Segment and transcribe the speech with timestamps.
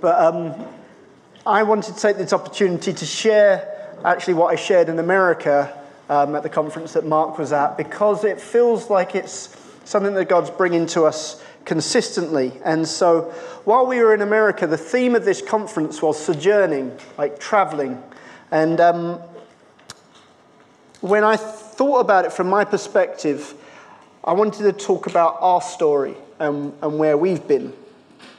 [0.01, 0.55] but um,
[1.45, 5.79] I wanted to take this opportunity to share actually what I shared in America
[6.09, 10.29] um, at the conference that Mark was at because it feels like it's something that
[10.29, 12.53] God's bringing to us consistently.
[12.63, 13.23] And so
[13.65, 18.01] while we were in America, the theme of this conference was sojourning, like traveling.
[18.49, 19.19] And um,
[21.01, 23.53] when I thought about it from my perspective,
[24.23, 27.73] I wanted to talk about our story and, and where we've been.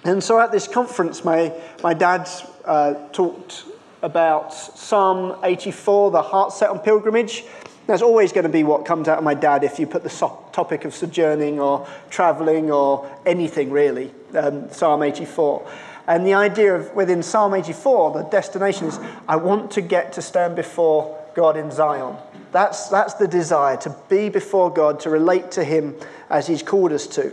[0.04, 1.52] And so at this conference, my,
[1.82, 2.28] my dad
[2.64, 3.64] uh, talked
[4.00, 7.44] about Psalm 84, the heart set on pilgrimage.
[7.88, 10.10] That's always going to be what comes out of my dad if you put the
[10.10, 15.66] so- topic of sojourning or traveling or anything really, um, Psalm 84.
[16.06, 20.22] And the idea of within Psalm 84, the destination is I want to get to
[20.22, 22.16] stand before God in Zion.
[22.52, 25.94] That's, that's the desire to be before God, to relate to Him
[26.28, 27.32] as He's called us to.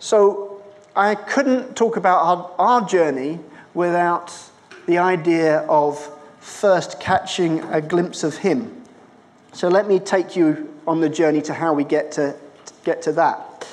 [0.00, 0.60] So
[0.96, 3.38] I couldn't talk about our, our journey
[3.74, 4.34] without
[4.86, 6.04] the idea of
[6.40, 8.77] first catching a glimpse of Him.
[9.58, 12.32] So let me take you on the journey to how we get to,
[12.66, 13.66] to get to that.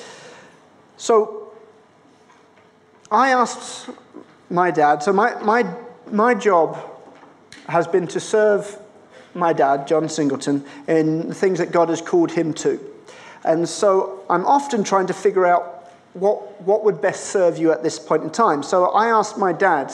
[0.96, 1.52] So
[3.08, 3.90] I asked
[4.50, 5.64] my dad, so my, my,
[6.10, 6.76] my job
[7.68, 8.76] has been to serve
[9.32, 12.80] my dad, John Singleton, in the things that God has called him to.
[13.44, 17.84] And so I'm often trying to figure out what, what would best serve you at
[17.84, 18.64] this point in time.
[18.64, 19.92] So I asked my dad,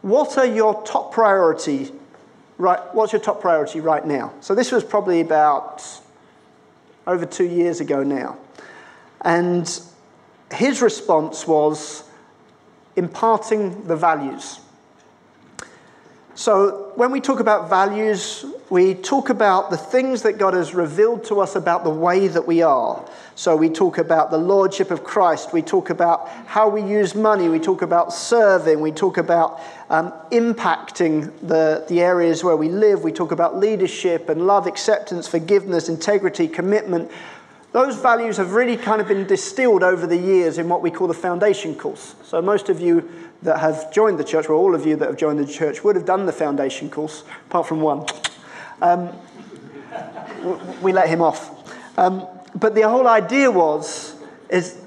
[0.00, 1.92] what are your top priority
[2.62, 4.32] right, what's your top priority right now?
[4.40, 5.84] So this was probably about
[7.06, 8.38] over two years ago now.
[9.22, 9.68] And
[10.52, 12.04] his response was
[12.94, 14.60] imparting the values.
[16.42, 21.22] So, when we talk about values, we talk about the things that God has revealed
[21.26, 23.08] to us about the way that we are.
[23.36, 27.48] So, we talk about the Lordship of Christ, we talk about how we use money,
[27.48, 33.04] we talk about serving, we talk about um, impacting the, the areas where we live,
[33.04, 37.08] we talk about leadership and love, acceptance, forgiveness, integrity, commitment.
[37.72, 41.08] Those values have really kind of been distilled over the years in what we call
[41.08, 42.14] the foundation course.
[42.22, 43.10] So, most of you
[43.42, 45.96] that have joined the church, or all of you that have joined the church, would
[45.96, 48.06] have done the foundation course, apart from one.
[48.82, 49.10] Um,
[50.82, 51.98] we let him off.
[51.98, 54.16] Um, but the whole idea was,
[54.50, 54.78] is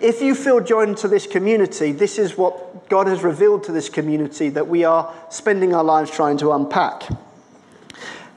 [0.00, 3.88] if you feel joined to this community, this is what God has revealed to this
[3.88, 7.08] community that we are spending our lives trying to unpack.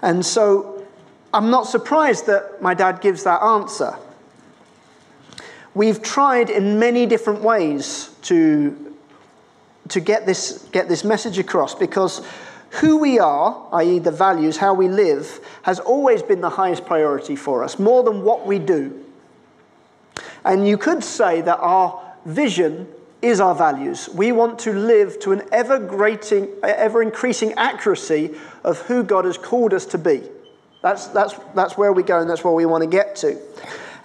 [0.02, 0.75] And so
[1.36, 3.96] I'm not surprised that my dad gives that answer.
[5.74, 8.96] We've tried in many different ways to
[9.90, 12.26] to get this, get this message across because
[12.72, 17.36] who we are, i.e., the values, how we live, has always been the highest priority
[17.36, 19.06] for us, more than what we do.
[20.44, 22.88] And you could say that our vision
[23.22, 24.10] is our values.
[24.10, 25.76] We want to live to an ever,
[26.64, 30.24] ever increasing accuracy of who God has called us to be.
[30.86, 33.42] That's, that's, that's where we go and that's where we want to get to.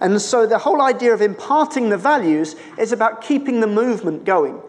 [0.01, 4.63] And so the whole idea of imparting the values is about keeping the movement going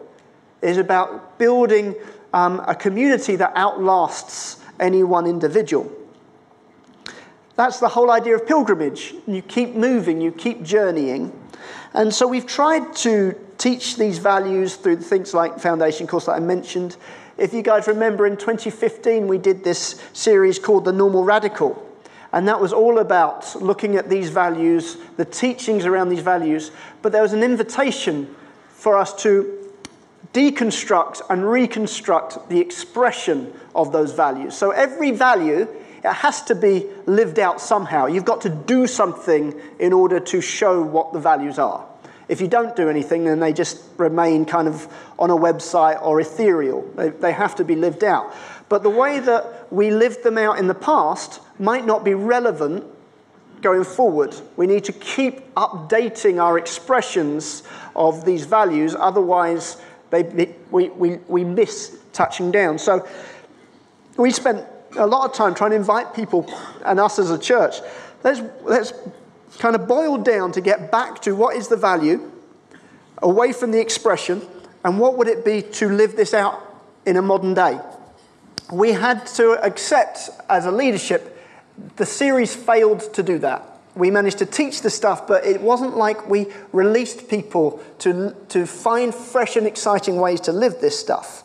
[0.60, 1.94] is about building
[2.34, 5.90] um, a community that outlasts any one individual.
[7.56, 9.14] That's the whole idea of pilgrimage.
[9.26, 11.32] You keep moving, you keep journeying.
[11.94, 16.40] And so we've tried to teach these values through things like Foundation course that I
[16.40, 16.98] mentioned.
[17.38, 21.88] If you guys remember in 2015, we did this series called The Normal Radical.
[22.32, 26.70] And that was all about looking at these values, the teachings around these values.
[27.02, 28.34] But there was an invitation
[28.70, 29.58] for us to
[30.32, 34.56] deconstruct and reconstruct the expression of those values.
[34.56, 35.68] So every value
[36.04, 38.06] it has to be lived out somehow.
[38.06, 41.86] You've got to do something in order to show what the values are.
[42.28, 46.20] If you don't do anything, then they just remain kind of on a website or
[46.20, 46.82] ethereal.
[46.96, 48.34] They, they have to be lived out.
[48.68, 52.84] But the way that we lived them out in the past might not be relevant
[53.60, 54.34] going forward.
[54.56, 57.62] We need to keep updating our expressions
[57.94, 62.78] of these values, otherwise, they, we, we, we miss touching down.
[62.78, 63.06] So
[64.16, 64.66] we spent
[64.98, 66.52] a lot of time trying to invite people
[66.84, 67.76] and us as a church.
[68.22, 68.92] Let's, let's
[69.58, 72.30] kind of boil down to get back to what is the value,
[73.22, 74.42] away from the expression,
[74.84, 76.60] and what would it be to live this out
[77.06, 77.80] in a modern day.
[78.72, 81.31] We had to accept as a leadership,
[81.96, 85.96] the series failed to do that we managed to teach the stuff, but it wasn't
[85.96, 91.44] like we released people to, to find fresh and exciting ways to live this stuff.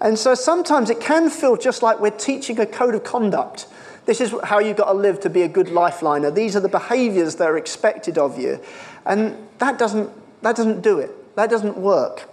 [0.00, 3.66] And so sometimes it can feel just like we're teaching a code of conduct.
[4.04, 6.34] This is how you've got to live to be a good lifeliner.
[6.34, 8.60] These are the behaviors that are expected of you.
[9.06, 10.10] And that doesn't,
[10.42, 12.28] that doesn't do it, that doesn't work.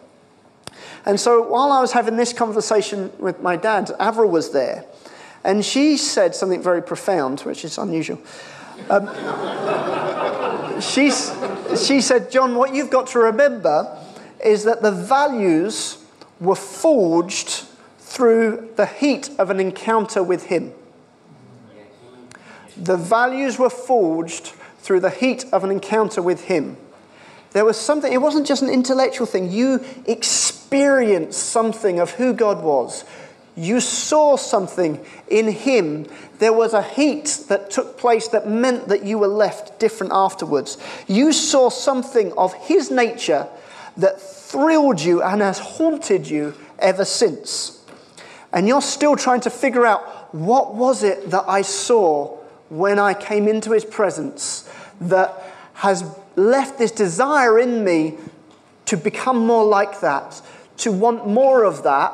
[1.05, 4.85] And so while I was having this conversation with my dad, Avril was there,
[5.43, 8.19] and she said something very profound, which is unusual.
[8.89, 9.07] Um,
[10.81, 13.97] she, she said, John, what you've got to remember
[14.43, 16.03] is that the values
[16.39, 17.65] were forged
[17.99, 20.73] through the heat of an encounter with Him.
[22.75, 24.47] The values were forged
[24.79, 26.77] through the heat of an encounter with Him.
[27.51, 29.51] There was something, it wasn't just an intellectual thing.
[29.51, 33.03] You experienced something of who God was.
[33.55, 36.07] You saw something in Him.
[36.39, 40.77] There was a heat that took place that meant that you were left different afterwards.
[41.07, 43.47] You saw something of His nature
[43.97, 47.83] that thrilled you and has haunted you ever since.
[48.53, 52.37] And you're still trying to figure out what was it that I saw
[52.69, 54.69] when I came into His presence
[55.01, 55.43] that
[55.73, 56.03] has
[56.35, 58.17] left this desire in me
[58.85, 60.41] to become more like that,
[60.77, 62.13] to want more of that.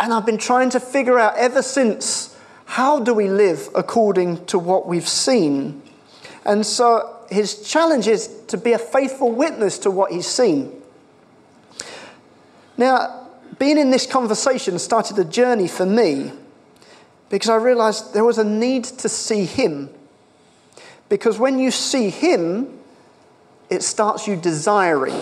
[0.00, 4.58] And I've been trying to figure out ever since how do we live according to
[4.58, 5.82] what we've seen?
[6.44, 10.72] And so his challenge is to be a faithful witness to what he's seen.
[12.76, 16.32] Now, being in this conversation started a journey for me
[17.28, 19.90] because I realized there was a need to see him
[21.10, 22.78] because when you see Him,
[23.68, 25.20] it starts you desiring.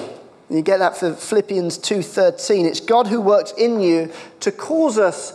[0.50, 2.66] You get that for Philippians 2:13.
[2.66, 4.10] It's God who works in you
[4.40, 5.34] to cause us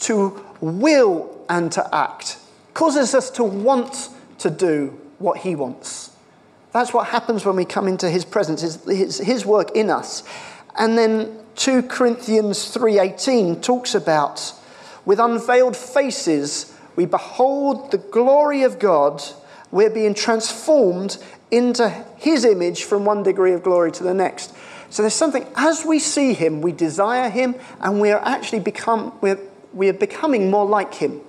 [0.00, 2.38] to will and to act.
[2.74, 6.10] Causes us to want to do what he wants.
[6.72, 10.22] That's what happens when we come into his presence, his, his, his work in us.
[10.76, 14.52] And then 2 Corinthians 3:18 talks about
[15.04, 19.22] with unveiled faces we behold the glory of God
[19.70, 21.18] we're being transformed
[21.52, 24.52] into his image from one degree of glory to the next.
[24.90, 29.12] So there's something, as we see him, we desire him, and we are actually become,
[29.20, 29.38] we're,
[29.72, 31.20] we are becoming more like him.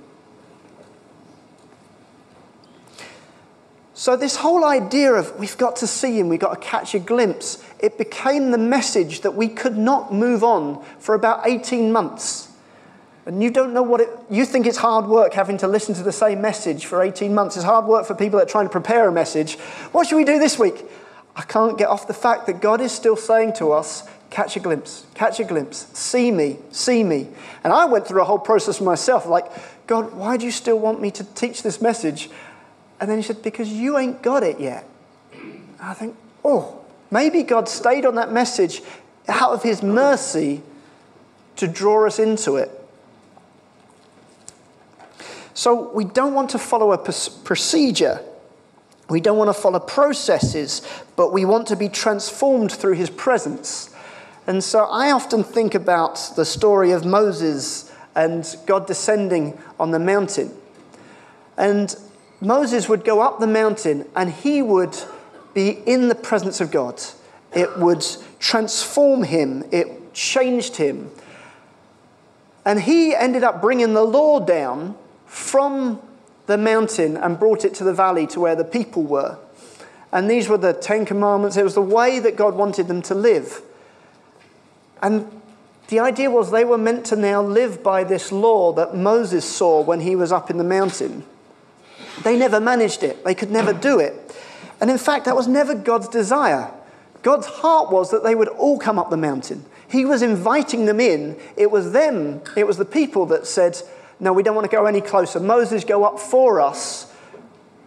[3.96, 7.00] So, this whole idea of we've got to see him, we've got to catch a
[7.00, 12.43] glimpse, it became the message that we could not move on for about 18 months.
[13.26, 16.04] And you don't know what it, you think it's hard work having to listen to
[16.04, 17.56] the same message for 18 months.
[17.56, 19.56] It's hard work for people that are trying to prepare a message.
[19.94, 20.84] What should we do this week?
[21.36, 24.60] I can't get off the fact that God is still saying to us, catch a
[24.60, 27.28] glimpse, catch a glimpse, see me, see me.
[27.64, 29.46] And I went through a whole process myself, like,
[29.88, 32.30] God, why do you still want me to teach this message?
[33.00, 34.86] And then he said, because you ain't got it yet.
[35.80, 38.82] I think, oh, maybe God stayed on that message
[39.28, 40.62] out of his mercy
[41.56, 42.83] to draw us into it.
[45.54, 48.22] So we don't want to follow a procedure.
[49.10, 50.82] We don't want to follow processes,
[51.16, 53.94] but we want to be transformed through his presence.
[54.48, 60.00] And so I often think about the story of Moses and God descending on the
[60.00, 60.52] mountain.
[61.58, 61.96] And
[62.42, 64.98] Moses would go up the mountain and he would
[65.54, 67.02] be in the presence of God.
[67.56, 68.06] It would
[68.40, 71.12] transform him, it changed him.
[72.66, 74.96] And he ended up bringing the law down
[75.34, 76.00] from
[76.46, 79.40] the mountain and brought it to the valley to where the people were.
[80.12, 81.58] And these were the Ten Commandments.
[81.58, 83.64] It was the way that God wanted them to live.
[85.02, 85.42] And
[85.88, 89.82] the idea was they were meant to now live by this law that Moses saw
[89.82, 91.24] when he was up in the mountain.
[92.24, 94.14] They never managed it, they could never do it.
[94.80, 96.70] And in fact, that was never God's desire.
[97.24, 99.66] God's heart was that they would all come up the mountain.
[99.90, 101.40] He was inviting them in.
[101.58, 103.82] It was them, it was the people that said,
[104.24, 105.42] no, we don't want to go any closer.
[105.42, 107.14] Moses, go up for us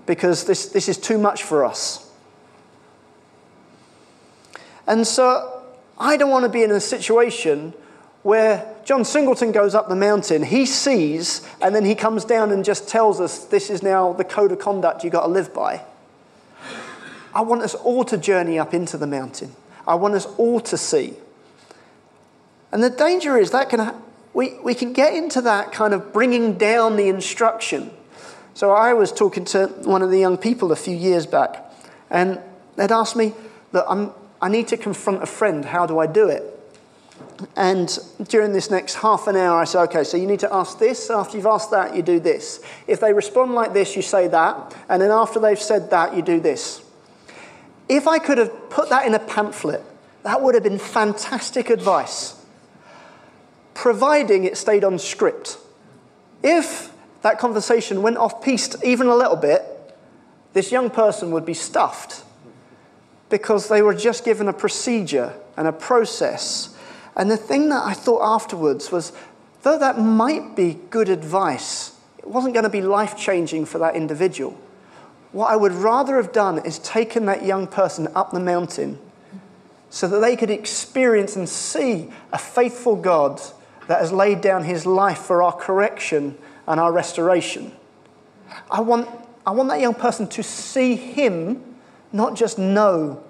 [0.04, 2.12] because this, this is too much for us.
[4.86, 5.62] And so
[5.98, 7.72] I don't want to be in a situation
[8.22, 12.64] where John Singleton goes up the mountain, he sees, and then he comes down and
[12.66, 15.82] just tells us this is now the code of conduct you've got to live by.
[17.34, 19.56] I want us all to journey up into the mountain.
[19.88, 21.14] I want us all to see.
[22.72, 23.94] And the danger is that can
[24.36, 27.90] we, we can get into that kind of bringing down the instruction.
[28.52, 31.64] So I was talking to one of the young people a few years back,
[32.10, 32.38] and
[32.76, 33.32] they'd asked me,
[33.72, 34.12] that I'm,
[34.42, 36.44] I need to confront a friend, how do I do it?
[37.56, 40.78] And during this next half an hour, I said, okay, so you need to ask
[40.78, 41.08] this.
[41.08, 42.60] After you've asked that, you do this.
[42.86, 44.76] If they respond like this, you say that.
[44.90, 46.84] And then after they've said that, you do this.
[47.88, 49.82] If I could have put that in a pamphlet,
[50.24, 52.35] that would have been fantastic advice.
[53.86, 55.58] Providing it stayed on script.
[56.42, 59.62] If that conversation went off piste even a little bit,
[60.54, 62.24] this young person would be stuffed
[63.30, 66.76] because they were just given a procedure and a process.
[67.14, 69.12] And the thing that I thought afterwards was
[69.62, 73.94] though that might be good advice, it wasn't going to be life changing for that
[73.94, 74.58] individual.
[75.30, 78.98] What I would rather have done is taken that young person up the mountain
[79.90, 83.40] so that they could experience and see a faithful God
[83.88, 87.72] that has laid down his life for our correction and our restoration.
[88.70, 89.08] I want,
[89.46, 91.62] I want that young person to see him,
[92.12, 93.22] not just know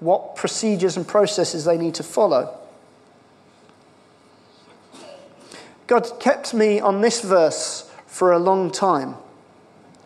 [0.00, 2.56] what procedures and processes they need to follow.
[5.86, 9.16] God kept me on this verse for a long time.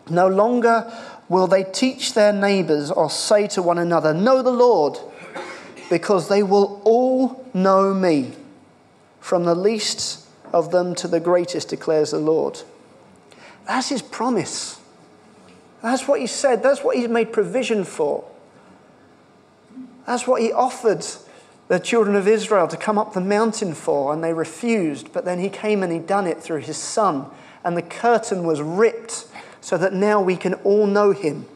[0.09, 0.91] No longer
[1.29, 4.97] will they teach their neighbors or say to one another, Know the Lord,
[5.89, 8.33] because they will all know me,
[9.25, 12.61] from the least of them to the greatest, declares the Lord.
[13.65, 14.79] That's his promise.
[15.81, 16.61] That's what he said.
[16.61, 18.23] That's what he's made provision for.
[20.05, 21.03] That's what he offered
[21.69, 25.11] the children of Israel to come up the mountain for, and they refused.
[25.11, 27.25] But then he came and he done it through his son,
[27.63, 29.25] and the curtain was ripped
[29.59, 31.47] so that now we can all know him.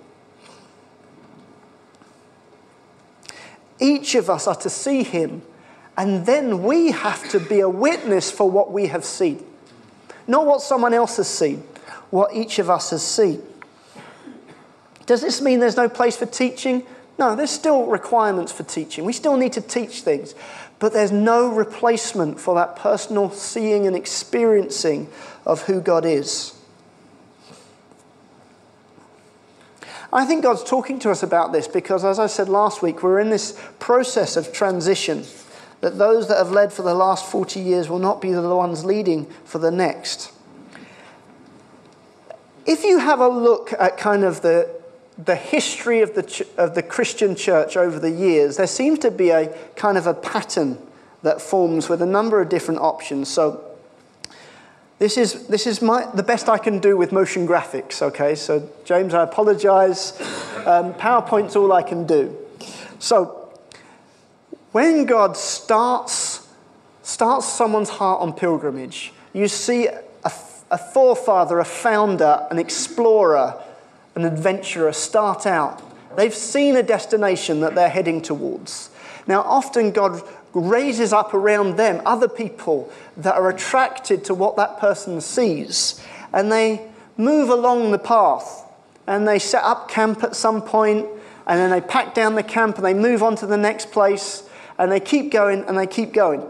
[3.80, 5.44] Each of us are to see him,
[6.00, 9.46] and then we have to be a witness for what we have seen.
[10.28, 11.58] Not what someone else has seen,
[12.10, 13.44] what each of us has seen.
[15.06, 16.84] Does this mean there's no place for teaching?
[17.18, 19.04] No, there's still requirements for teaching.
[19.04, 20.36] We still need to teach things,
[20.80, 25.10] but there's no replacement for that personal seeing and experiencing
[25.46, 26.56] of who God is.
[30.14, 33.20] I think God's talking to us about this because, as I said last week, we're
[33.20, 35.26] in this process of transition.
[35.82, 38.84] That those that have led for the last 40 years will not be the ones
[38.84, 40.32] leading for the next.
[42.66, 44.70] If you have a look at kind of the,
[45.18, 49.12] the history of the, ch- of the Christian church over the years, there seems to
[49.12, 50.78] be a kind of a pattern
[51.24, 53.30] that forms with a number of different options.
[53.30, 53.66] So,
[55.00, 58.36] this is, this is my, the best I can do with motion graphics, okay?
[58.36, 60.12] So, James, I apologize.
[60.66, 62.36] Um, PowerPoint's all I can do.
[63.00, 63.39] So,
[64.72, 66.48] when God starts,
[67.02, 69.88] starts someone's heart on pilgrimage, you see
[70.72, 73.60] a forefather, a founder, an explorer,
[74.16, 75.82] an adventurer start out.
[76.16, 78.92] They've seen a destination that they're heading towards.
[79.26, 80.22] Now, often God
[80.54, 86.52] raises up around them other people that are attracted to what that person sees, and
[86.52, 86.82] they
[87.18, 88.66] move along the path
[89.08, 91.08] and they set up camp at some point,
[91.48, 94.48] and then they pack down the camp and they move on to the next place,
[94.80, 96.42] and they keep going and they keep going.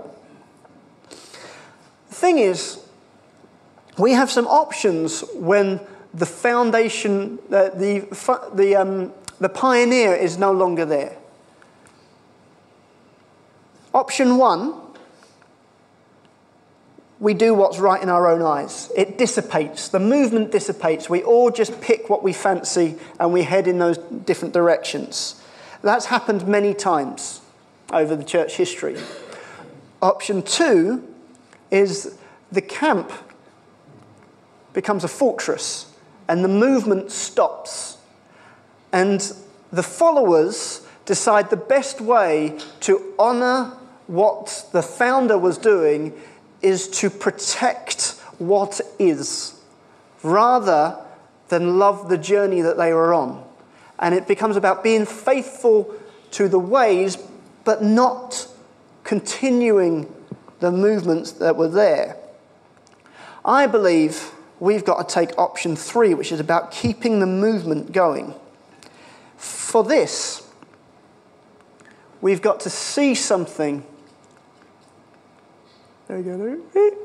[1.09, 2.79] The thing is,
[3.97, 5.81] we have some options when
[6.13, 8.07] the foundation, the,
[8.53, 11.17] the, um, the pioneer is no longer there.
[13.93, 14.79] Option one,
[17.19, 18.91] we do what's right in our own eyes.
[18.95, 21.09] It dissipates, the movement dissipates.
[21.09, 25.41] We all just pick what we fancy and we head in those different directions.
[25.81, 27.41] That's happened many times
[27.91, 28.97] over the church history.
[30.01, 31.07] Option two
[31.71, 32.17] is
[32.51, 33.11] the camp
[34.73, 35.91] becomes a fortress
[36.27, 37.97] and the movement stops.
[38.91, 39.19] And
[39.71, 43.73] the followers decide the best way to honor
[44.07, 46.13] what the founder was doing
[46.61, 49.59] is to protect what is
[50.23, 50.97] rather
[51.49, 53.43] than love the journey that they were on.
[53.99, 55.93] And it becomes about being faithful
[56.31, 57.17] to the ways,
[57.63, 58.47] but not
[59.03, 60.13] continuing
[60.59, 62.17] the movements that were there.
[63.43, 68.33] I believe we've got to take option three, which is about keeping the movement going.
[69.37, 70.47] For this,
[72.21, 73.83] we've got to see something.
[76.07, 76.99] There we go.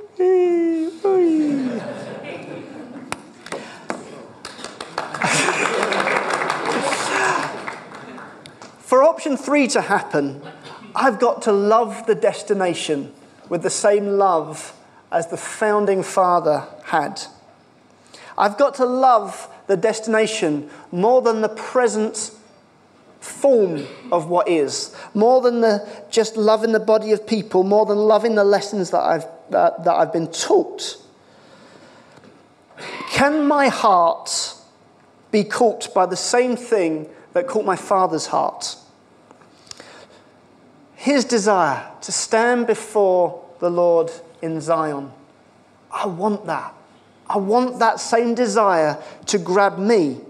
[8.84, 10.42] For option three to happen,
[10.94, 13.14] I've got to love the destination
[13.48, 14.76] with the same love
[15.10, 17.22] as the founding father had.
[18.36, 22.30] I've got to love the destination more than the present
[23.20, 27.96] form of what is, more than the, just loving the body of people, more than
[27.96, 30.98] loving the lessons that I've, that, that I've been taught.
[33.08, 34.54] Can my heart
[35.30, 38.76] be caught by the same thing that caught my father's heart?
[40.94, 44.10] His desire to stand before the Lord
[44.40, 45.12] in Zion.
[45.90, 46.74] I want that.
[47.28, 50.20] I want that same desire to grab me.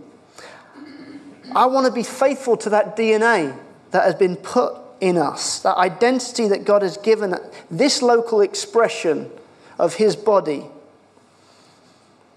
[1.55, 3.57] I want to be faithful to that DNA
[3.93, 7.37] that has been put in us, that identity that God has given
[7.71, 9.31] this local expression
[9.79, 10.65] of His body.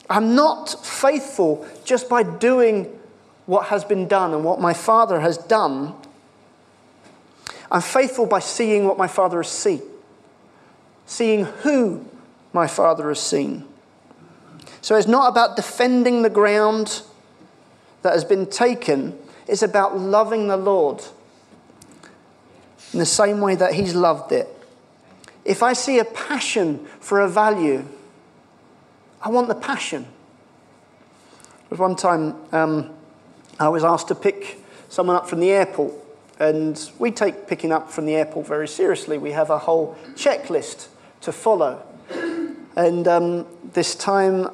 [0.09, 2.97] I'm not faithful just by doing
[3.47, 5.95] what has been done and what my Father has done.
[7.71, 9.81] I'm faithful by seeing what my Father has seen,
[11.05, 12.05] seeing who
[12.53, 13.65] my Father has seen.
[14.81, 17.01] So it's not about defending the ground
[18.03, 21.03] that has been taken, it's about loving the Lord
[22.93, 24.47] in the same way that He's loved it.
[25.43, 27.85] If I see a passion for a value,
[29.21, 30.03] I want the passion.
[30.03, 32.96] There was one time um,
[33.59, 34.59] I was asked to pick
[34.89, 35.93] someone up from the airport,
[36.39, 39.17] and we take picking up from the airport very seriously.
[39.17, 40.87] We have a whole checklist
[41.21, 41.83] to follow.
[42.75, 44.47] And um, this time,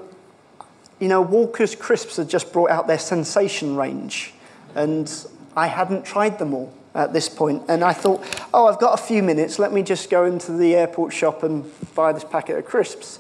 [1.00, 4.34] you know, Walker's Crisps had just brought out their sensation range,
[4.76, 5.12] and
[5.56, 7.64] I hadn't tried them all at this point.
[7.68, 10.76] And I thought, oh, I've got a few minutes, let me just go into the
[10.76, 13.20] airport shop and buy this packet of crisps.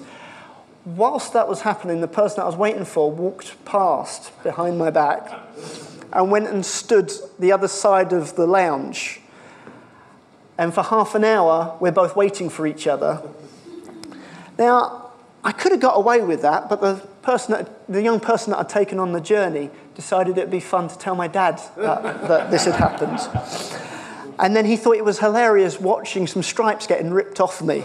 [0.85, 5.31] Whilst that was happening, the person I was waiting for walked past behind my back
[6.11, 9.21] and went and stood the other side of the lounge.
[10.57, 13.21] And for half an hour, we're both waiting for each other.
[14.59, 15.11] Now,
[15.43, 18.59] I could have got away with that, but the, person that, the young person that
[18.59, 22.51] I'd taken on the journey decided it'd be fun to tell my dad that, that
[22.51, 23.19] this had happened.
[24.37, 27.83] And then he thought it was hilarious watching some stripes getting ripped off me.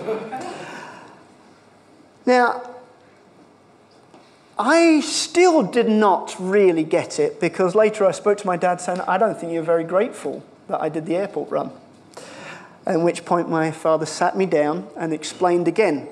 [2.26, 2.62] Now,
[4.58, 9.00] I still did not really get it because later I spoke to my dad saying,
[9.02, 11.70] I don't think you're very grateful that I did the airport run.
[12.84, 16.08] At which point my father sat me down and explained again.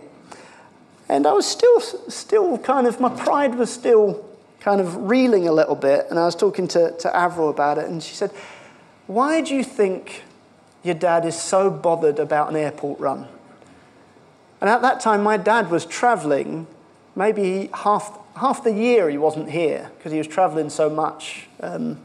[1.09, 4.25] And I was still, still kind of, my pride was still
[4.61, 6.07] kind of reeling a little bit.
[6.11, 8.31] And I was talking to, to Avril about it, and she said,
[9.07, 10.25] Why do you think
[10.83, 13.29] your dad is so bothered about an airport run?
[14.61, 16.67] And at that time, my dad was traveling
[17.15, 21.49] maybe half, half the year he wasn't here because he was traveling so much.
[21.61, 22.01] Um,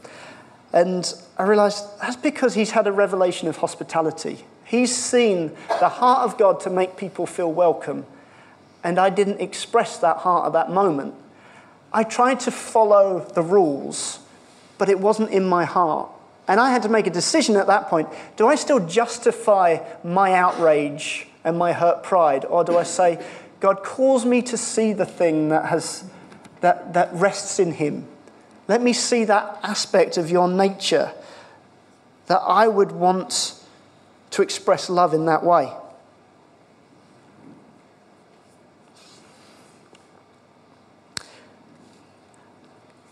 [0.72, 4.44] and I realized that's because he's had a revelation of hospitality.
[4.64, 8.06] He's seen the heart of God to make people feel welcome.
[8.82, 11.14] And I didn't express that heart at that moment.
[11.92, 14.18] I tried to follow the rules,
[14.78, 16.08] but it wasn't in my heart.
[16.48, 20.32] And I had to make a decision at that point do I still justify my
[20.32, 22.44] outrage and my hurt pride?
[22.46, 23.22] Or do I say,
[23.60, 26.04] God calls me to see the thing that, has,
[26.62, 28.08] that, that rests in Him?
[28.66, 31.12] Let me see that aspect of your nature
[32.26, 33.60] that I would want
[34.30, 35.70] to express love in that way.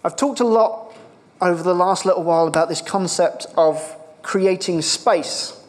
[0.02, 0.94] I've talked a lot
[1.42, 5.62] over the last little while about this concept of creating space,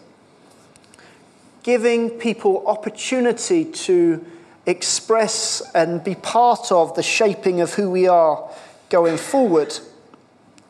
[1.64, 4.26] giving people opportunity to
[4.66, 8.50] express and be part of the shaping of who we are
[8.90, 9.78] going forward.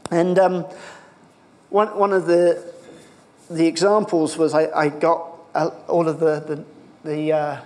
[0.09, 0.65] And um,
[1.69, 2.63] one, one of the,
[3.49, 5.19] the examples was I, I got
[5.87, 6.65] all of the,
[7.03, 7.61] the, the uh,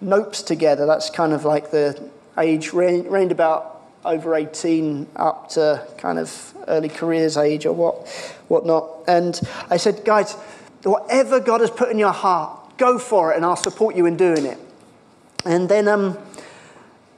[0.00, 0.86] NOPEs together.
[0.86, 6.54] That's kind of like the age range, range about over 18 up to kind of
[6.68, 8.06] early careers age or what,
[8.48, 8.88] whatnot.
[9.08, 10.34] And I said, guys,
[10.84, 14.16] whatever God has put in your heart, go for it and I'll support you in
[14.16, 14.58] doing it.
[15.46, 16.18] And then um,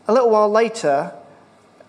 [0.06, 1.14] a little while later,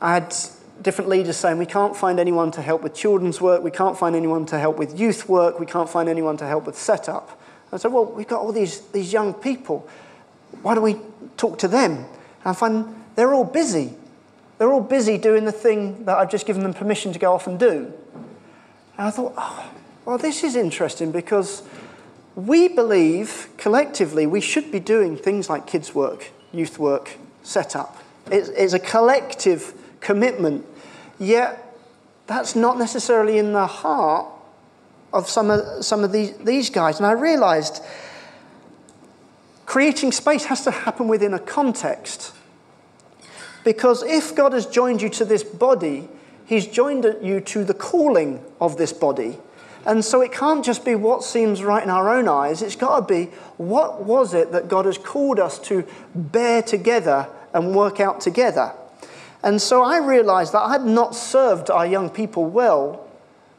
[0.02, 0.34] I had
[0.82, 4.15] different leaders saying, We can't find anyone to help with children's work, we can't find
[4.15, 7.41] anyone to help with youth work, we can't find anyone to help with setup.
[7.73, 9.88] I said, Well, we've got all these, these young people.
[10.62, 10.95] Why don't we
[11.36, 11.91] talk to them?
[11.91, 12.08] And
[12.45, 13.93] I find they're all busy.
[14.60, 17.47] They're all busy doing the thing that I've just given them permission to go off
[17.47, 17.93] and do.
[18.97, 19.71] And I thought, oh,
[20.06, 21.63] well, this is interesting because
[22.47, 27.97] we believe collectively we should be doing things like kids' work, youth work, setup.
[28.32, 30.65] It's, it's a collective commitment.
[31.19, 31.65] Yet,
[32.28, 34.28] that's not necessarily in the heart
[35.12, 36.97] of some of, some of these, these guys.
[36.97, 37.84] And I realized
[39.65, 42.34] creating space has to happen within a context.
[43.63, 46.08] Because if God has joined you to this body,
[46.45, 49.38] He's joined you to the calling of this body.
[49.89, 52.62] And so it can't just be what seems right in our own eyes.
[52.62, 57.28] It's got to be what was it that God has called us to bear together
[57.56, 58.71] and work out together.
[59.41, 63.08] And so I realized that I had not served our young people well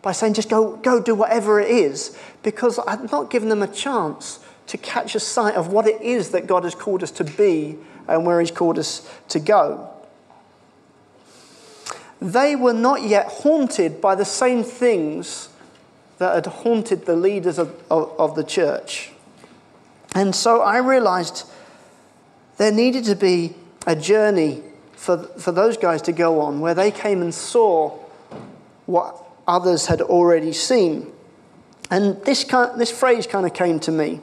[0.02, 3.64] by saying, just go, go do whatever it is, because I had not given them
[3.64, 4.38] a chance
[4.68, 7.76] to catch a sight of what it is that God has called us to be
[8.06, 9.90] and where He's called us to go.
[12.22, 15.48] They were not yet haunted by the same things
[16.20, 19.10] that had haunted the leaders of, of, of the church.
[20.14, 21.46] And so I realized
[22.58, 23.54] there needed to be
[23.86, 27.96] a journey for, for those guys to go on where they came and saw
[28.84, 29.16] what
[29.48, 31.10] others had already seen.
[31.90, 34.20] And this, kind, this phrase kind of came to me,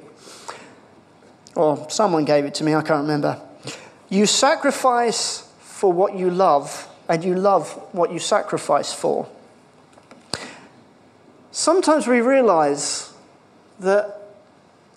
[1.55, 3.41] or someone gave it to me, I can't remember.
[4.07, 9.27] You sacrifice for what you love, and you love what you sacrifice for.
[11.57, 13.11] Sometimes we realize
[13.79, 14.21] that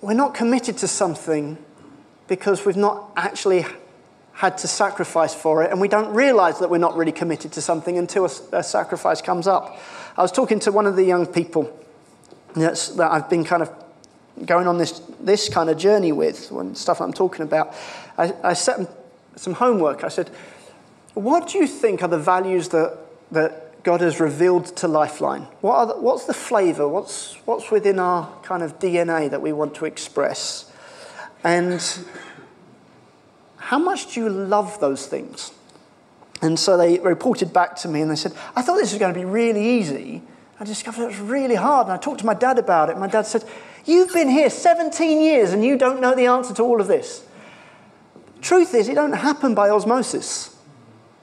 [0.03, 1.57] we're not committed to something
[2.29, 3.65] because we've not actually
[4.35, 7.63] had to sacrifice for it, and we don't realize that we're not really committed to
[7.63, 9.79] something until a, a sacrifice comes up.
[10.19, 11.75] I was talking to one of the young people
[12.57, 13.73] that I've been kind of
[14.45, 17.75] going on this, this kind of journey with, and stuff I'm talking about.
[18.19, 18.81] I, I set
[19.35, 20.05] some homework.
[20.05, 20.29] I said,
[21.15, 22.99] What do you think are the values that,
[23.31, 25.43] that God has revealed to Lifeline?
[25.61, 26.87] What the, what's the flavor?
[26.87, 30.71] What's, what's within our kind of DNA that we want to express?
[31.43, 31.83] And
[33.57, 35.53] how much do you love those things?
[36.43, 39.13] And so they reported back to me and they said, I thought this was going
[39.13, 40.23] to be really easy.
[40.59, 41.87] I discovered it was really hard.
[41.87, 42.99] And I talked to my dad about it.
[42.99, 43.45] My dad said,
[43.87, 47.25] You've been here 17 years and you don't know the answer to all of this.
[48.43, 50.57] Truth is, it don't happen by osmosis.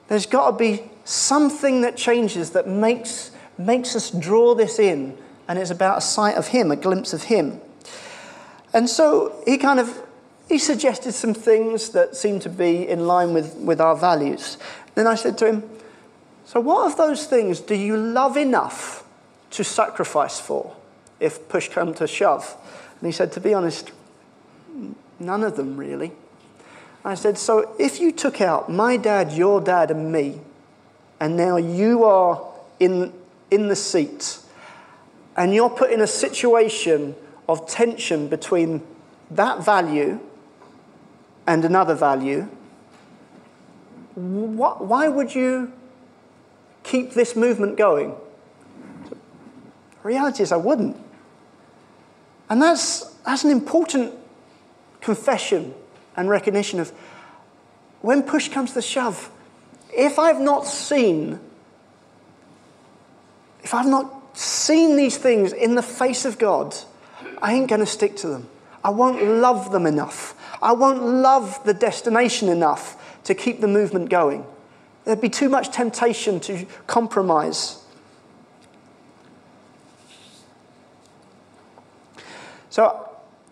[0.07, 5.17] There's got to be something that changes that makes, makes us draw this in.
[5.47, 7.61] And it's about a sight of Him, a glimpse of Him.
[8.73, 10.03] And so he kind of
[10.47, 14.57] he suggested some things that seemed to be in line with, with our values.
[14.95, 15.69] Then I said to him,
[16.45, 19.03] So, what of those things do you love enough
[19.51, 20.75] to sacrifice for
[21.19, 22.55] if push come to shove?
[22.99, 23.91] And he said, To be honest,
[25.19, 26.13] none of them really.
[27.03, 30.39] I said, So, if you took out my dad, your dad, and me,
[31.19, 32.43] and now you are
[32.79, 33.13] in,
[33.49, 34.39] in the seat,
[35.35, 37.15] and you're put in a situation
[37.47, 38.81] of tension between
[39.31, 40.19] that value
[41.45, 42.47] and another value,
[44.15, 45.71] what, why would you
[46.83, 48.15] keep this movement going?
[49.09, 49.17] The
[50.03, 50.97] reality is, I wouldn't.
[52.49, 54.13] And that's, that's an important
[55.01, 55.73] confession
[56.15, 56.91] and recognition of
[58.01, 59.29] when push comes to shove,
[59.97, 61.39] if I've not seen,
[63.63, 66.75] if I've not seen these things in the face of God,
[67.41, 68.47] I ain't going to stick to them.
[68.83, 70.35] I won't love them enough.
[70.61, 74.45] I won't love the destination enough to keep the movement going.
[75.03, 77.83] There'd be too much temptation to compromise.
[82.69, 83.09] So,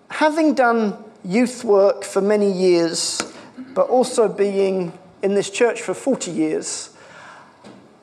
[0.10, 3.34] having done youth work for many years,
[3.74, 4.94] but also being
[5.26, 6.92] in this church for 40 years,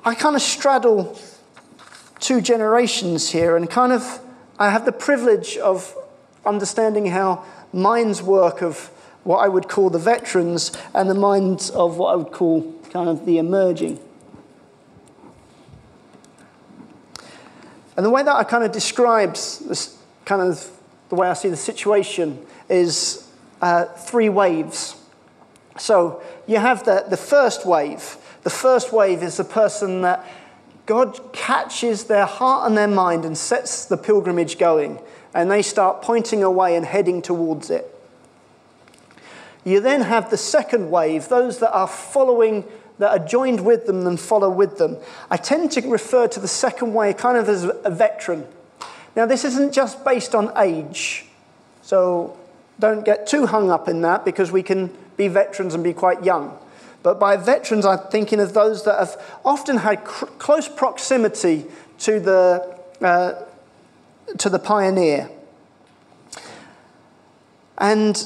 [0.04, 1.16] I kind of straddle
[2.18, 4.20] two generations here and kind of
[4.58, 5.96] I have the privilege of
[6.44, 8.90] understanding how minds work of
[9.22, 13.08] what I would call the veterans and the minds of what I would call kind
[13.08, 14.00] of the emerging.
[17.96, 20.68] And the way that I kind of describes this kind of
[21.08, 23.28] the way I see the situation is
[23.60, 24.96] uh, three waves.
[25.78, 28.16] So you have the, the first wave.
[28.42, 30.26] The first wave is the person that
[30.86, 35.00] God catches their heart and their mind and sets the pilgrimage going,
[35.32, 37.88] and they start pointing away and heading towards it.
[39.64, 42.64] You then have the second wave, those that are following,
[42.98, 44.96] that are joined with them and follow with them.
[45.30, 48.46] I tend to refer to the second wave kind of as a veteran.
[49.14, 51.26] Now, this isn't just based on age,
[51.82, 52.36] so
[52.80, 56.24] don't get too hung up in that because we can be veterans and be quite
[56.24, 56.58] young.
[57.02, 61.66] But by veterans, I'm thinking of those that have often had cr- close proximity
[62.00, 63.42] to the, uh,
[64.38, 65.28] to the pioneer.
[67.78, 68.24] And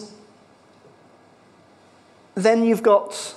[2.35, 3.35] then you've got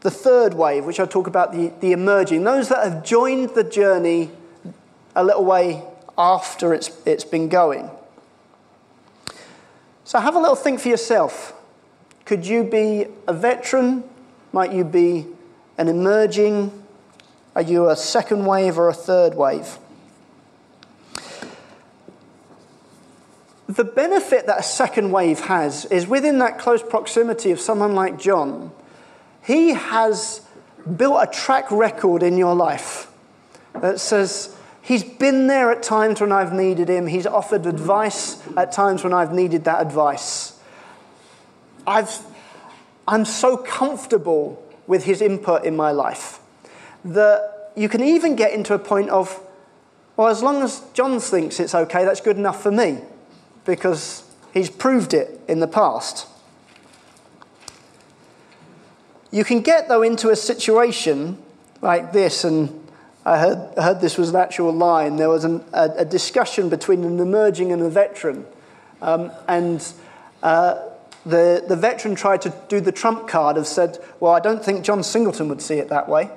[0.00, 3.62] the third wave, which I talk about the, the emerging, those that have joined the
[3.64, 4.30] journey
[5.14, 5.84] a little way
[6.18, 7.90] after it's, it's been going.
[10.04, 11.52] So have a little think for yourself.
[12.24, 14.04] Could you be a veteran?
[14.52, 15.26] Might you be
[15.78, 16.84] an emerging?
[17.56, 19.78] Are you a second wave or a third wave?
[23.66, 28.18] The benefit that a second wave has is within that close proximity of someone like
[28.18, 28.72] John,
[29.44, 30.42] he has
[30.96, 33.10] built a track record in your life
[33.80, 37.06] that says, He's been there at times when I've needed him.
[37.06, 40.59] He's offered advice at times when I've needed that advice.
[41.86, 42.18] I've,
[43.06, 46.40] I'm so comfortable with his input in my life
[47.04, 49.40] that you can even get into a point of,
[50.16, 52.98] well, as long as John thinks it's okay, that's good enough for me
[53.64, 56.26] because he's proved it in the past.
[59.30, 61.38] You can get, though, into a situation
[61.82, 62.88] like this, and
[63.24, 65.16] I heard, I heard this was an actual line.
[65.16, 68.44] There was an, a, a, discussion between an emerging and a veteran.
[69.00, 69.86] Um, and
[70.42, 70.89] uh,
[71.30, 74.84] the, the veteran tried to do the trump card of said, Well, I don't think
[74.84, 76.30] John Singleton would see it that way.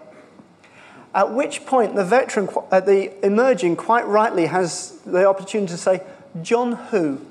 [1.16, 6.02] At which point, the veteran, uh, the emerging, quite rightly has the opportunity to say,
[6.42, 7.22] John who?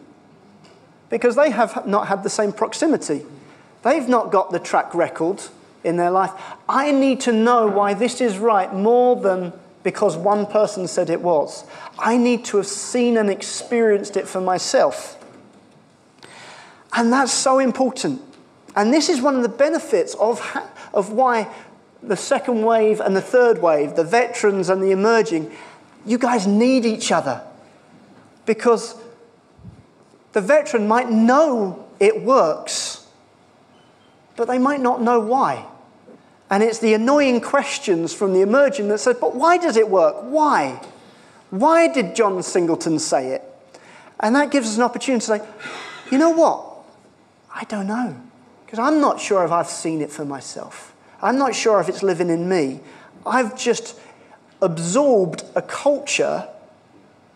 [1.08, 3.26] Because they have not had the same proximity.
[3.82, 5.42] They've not got the track record
[5.82, 6.30] in their life.
[6.68, 11.20] I need to know why this is right more than because one person said it
[11.20, 11.64] was.
[11.98, 15.18] I need to have seen and experienced it for myself.
[16.92, 18.20] And that's so important.
[18.76, 20.40] And this is one of the benefits of,
[20.94, 21.52] of why
[22.02, 25.50] the second wave and the third wave, the veterans and the emerging,
[26.04, 27.42] you guys need each other.
[28.44, 28.96] Because
[30.32, 33.06] the veteran might know it works,
[34.36, 35.66] but they might not know why.
[36.50, 40.16] And it's the annoying questions from the emerging that said, but why does it work?
[40.22, 40.80] Why?
[41.50, 43.42] Why did John Singleton say it?
[44.20, 45.48] And that gives us an opportunity to say,
[46.10, 46.71] you know what?
[47.54, 48.16] I don't know.
[48.64, 50.94] Because I'm not sure if I've seen it for myself.
[51.20, 52.80] I'm not sure if it's living in me.
[53.26, 53.98] I've just
[54.60, 56.48] absorbed a culture,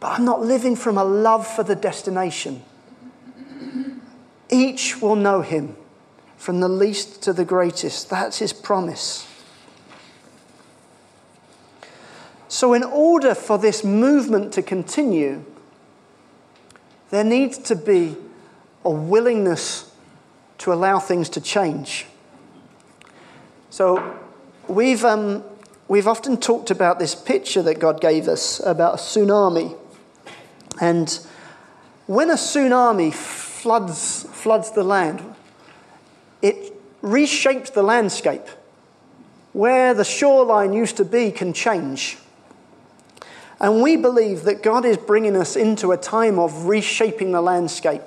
[0.00, 2.62] but I'm not living from a love for the destination.
[4.48, 5.76] Each will know him
[6.36, 8.08] from the least to the greatest.
[8.08, 9.26] That's his promise.
[12.48, 15.44] So, in order for this movement to continue,
[17.10, 18.16] there needs to be
[18.84, 19.85] a willingness
[20.58, 22.06] to allow things to change.
[23.70, 24.18] So,
[24.68, 25.44] we've, um,
[25.88, 29.76] we've often talked about this picture that God gave us about a tsunami.
[30.80, 31.18] And
[32.06, 35.22] when a tsunami floods, floods the land,
[36.42, 38.46] it reshapes the landscape.
[39.52, 42.18] Where the shoreline used to be can change.
[43.58, 48.02] And we believe that God is bringing us into a time of reshaping the landscape.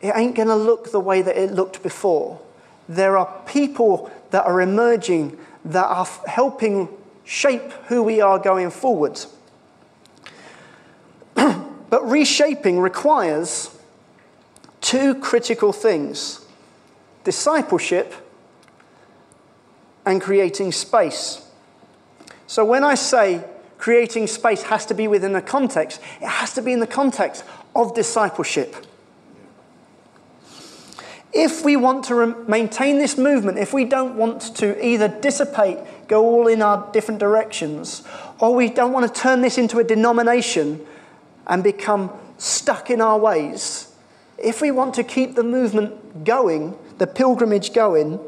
[0.00, 2.40] It ain't going to look the way that it looked before.
[2.88, 6.88] There are people that are emerging that are helping
[7.24, 9.20] shape who we are going forward.
[11.34, 13.76] but reshaping requires
[14.80, 16.44] two critical things
[17.24, 18.14] discipleship
[20.06, 21.46] and creating space.
[22.46, 23.44] So when I say
[23.76, 27.44] creating space has to be within a context, it has to be in the context
[27.76, 28.74] of discipleship.
[31.32, 35.78] If we want to re- maintain this movement, if we don't want to either dissipate,
[36.08, 38.02] go all in our different directions,
[38.38, 40.84] or we don't want to turn this into a denomination
[41.46, 43.94] and become stuck in our ways,
[44.38, 48.20] if we want to keep the movement going, the pilgrimage going,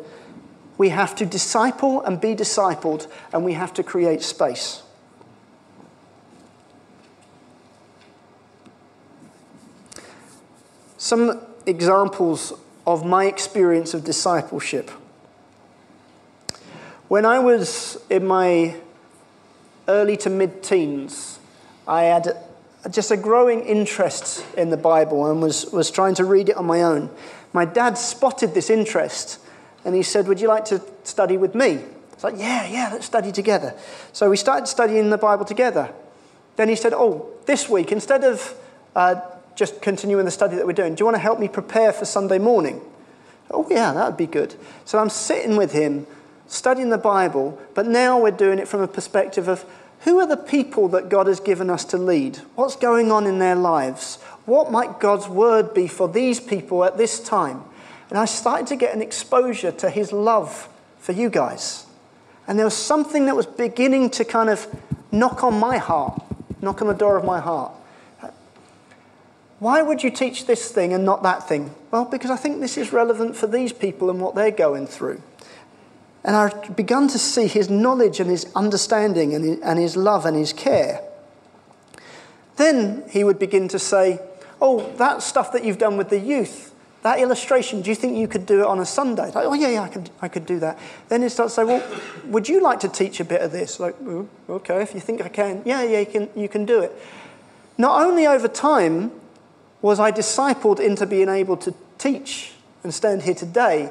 [0.77, 4.83] we have to disciple and be discipled, and we have to create space.
[10.97, 12.53] Some examples
[12.93, 14.91] of my experience of discipleship.
[17.09, 18.77] When I was in my
[19.89, 21.39] early to mid teens,
[21.89, 22.37] I had
[22.91, 26.67] just a growing interest in the Bible and was, was trying to read it on
[26.67, 27.11] my own
[27.53, 29.41] my dad spotted this interest
[29.85, 31.81] and he said, Would you like to study with me?
[32.13, 33.75] It's like, Yeah, yeah, let's study together.
[34.13, 35.93] So we started studying the Bible together.
[36.57, 38.55] Then he said, Oh, this week, instead of
[38.95, 39.21] uh,
[39.61, 42.07] just continuing the study that we're doing, do you want to help me prepare for
[42.07, 42.81] Sunday morning?
[43.51, 44.55] Oh, yeah, that would be good.
[44.87, 46.07] So I'm sitting with him,
[46.47, 49.67] studying the Bible, but now we're doing it from a perspective of
[50.05, 52.39] who are the people that God has given us to lead?
[52.55, 54.17] What's going on in their lives?
[54.47, 57.63] What might God's word be for these people at this time?
[58.09, 60.71] And I started to get an exposure to his love
[61.01, 61.85] for you guys.
[62.49, 64.67] And there was something that was beginning to kind of
[65.13, 66.23] knock on my heart,
[66.63, 67.73] knock on the door of my heart.
[69.61, 71.75] Why would you teach this thing and not that thing?
[71.91, 75.23] Well, because I think this is relevant for these people and what they're going through.
[76.25, 80.55] And I've begun to see his knowledge and his understanding and his, love and his
[80.55, 81.03] care.
[82.57, 84.21] Then he would begin to say,
[84.63, 88.29] Oh, that stuff that you've done with the youth, that illustration, do you think you
[88.29, 89.31] could do it on a Sunday?
[89.31, 90.79] Like, oh, yeah, yeah, I could, I could do that.
[91.09, 93.81] Then it starts to say, well, would you like to teach a bit of this?
[93.81, 96.81] Like, oh, okay, if you think I can, yeah, yeah, you can, you can do
[96.81, 96.93] it.
[97.79, 99.13] Not only over time
[99.83, 103.91] was I discipled into being able to teach and stand here today,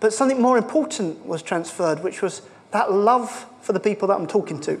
[0.00, 4.26] but something more important was transferred, which was that love for the people that I'm
[4.26, 4.80] talking to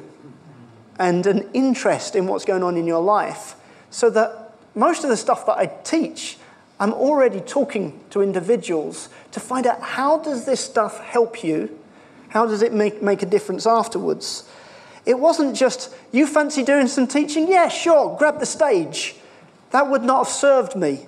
[0.98, 3.54] and an interest in what's going on in your life
[3.90, 6.38] so that most of the stuff that I teach
[6.80, 11.78] I'm already talking to individuals to find out how does this stuff help you?
[12.28, 14.48] How does it make, make a difference afterwards?
[15.06, 17.48] It wasn't just, you fancy doing some teaching?
[17.48, 19.14] Yeah, sure, grab the stage.
[19.74, 21.04] That would not have served me.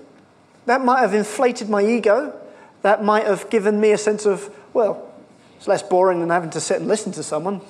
[0.64, 2.36] That might have inflated my ego.
[2.82, 5.08] That might have given me a sense of, well,
[5.56, 7.60] it's less boring than having to sit and listen to someone.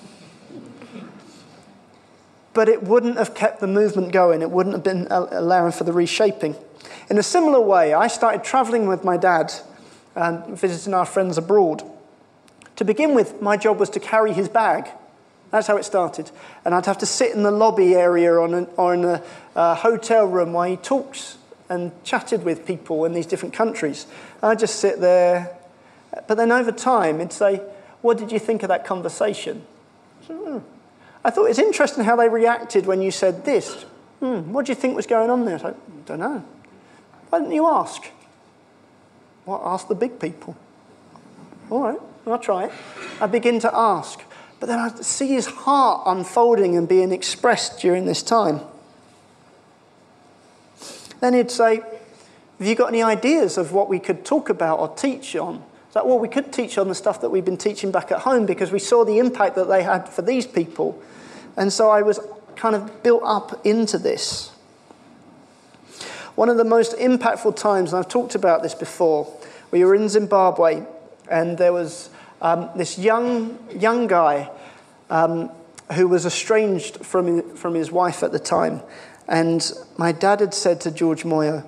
[2.55, 4.41] But it wouldn't have kept the movement going.
[4.41, 6.57] It wouldn't have been allowing for the reshaping.
[7.11, 9.53] In a similar way, I started traveling with my dad
[10.15, 11.83] and visiting our friends abroad.
[12.77, 14.89] To begin with, my job was to carry his bag.
[15.51, 16.31] That's how it started.
[16.65, 19.23] And I'd have to sit in the lobby area or in, or in a,
[19.55, 24.07] a hotel room while he talks and chatted with people in these different countries.
[24.43, 25.57] I'd just sit there.
[26.27, 27.57] But then over time, he'd say,
[28.01, 29.65] What did you think of that conversation?
[30.23, 30.59] I, said, hmm.
[31.25, 33.85] I thought it's interesting how they reacted when you said this.
[34.21, 35.61] Hmm, what do you think was going on there?
[35.65, 35.75] I, I
[36.07, 36.45] don't know.
[37.29, 38.03] Why didn't you ask?
[39.45, 40.57] Well, ask the big people.
[41.71, 42.73] All right, I'll try it.
[43.21, 44.21] I begin to ask.
[44.59, 48.61] But then I see his heart unfolding and being expressed during this time.
[51.21, 54.89] Then he'd say, Have you got any ideas of what we could talk about or
[54.89, 55.57] teach on?
[55.89, 58.21] Is that well, we could teach on the stuff that we've been teaching back at
[58.21, 61.01] home because we saw the impact that they had for these people.
[61.57, 62.21] And so I was
[62.55, 64.51] kind of built up into this.
[66.35, 69.33] One of the most impactful times, and I've talked about this before,
[69.71, 70.85] we were in Zimbabwe
[71.31, 74.51] and there was um, this young, young guy
[75.11, 75.51] um,
[75.93, 78.83] who was estranged from, from his wife at the time.
[79.29, 81.65] And my dad had said to George Moyer,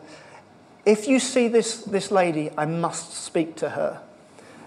[0.84, 4.00] If you see this, this lady, I must speak to her.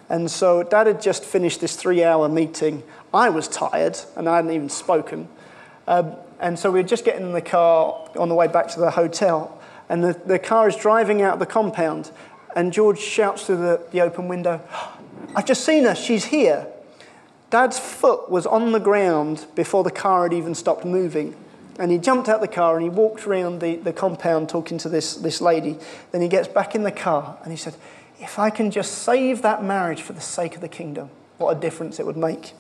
[0.10, 2.84] And so dad had just finished this three hour meeting.
[3.14, 5.30] I was tired and I hadn't even spoken.
[5.88, 8.80] Um, and so we were just getting in the car on the way back to
[8.80, 9.62] the hotel
[9.92, 12.12] and the, the car is driving out the compound,
[12.56, 14.62] and George shouts through the, the open window,
[15.36, 16.68] I've just seen her, she's here.
[17.50, 21.36] Dad's foot was on the ground before the car had even stopped moving.
[21.80, 24.90] And he jumped out the car and he walked around the, the compound talking to
[24.90, 25.78] this, this lady.
[26.12, 27.76] Then he gets back in the car and he said,
[28.20, 31.60] If I can just save that marriage for the sake of the kingdom, what a
[31.60, 32.54] difference it would make.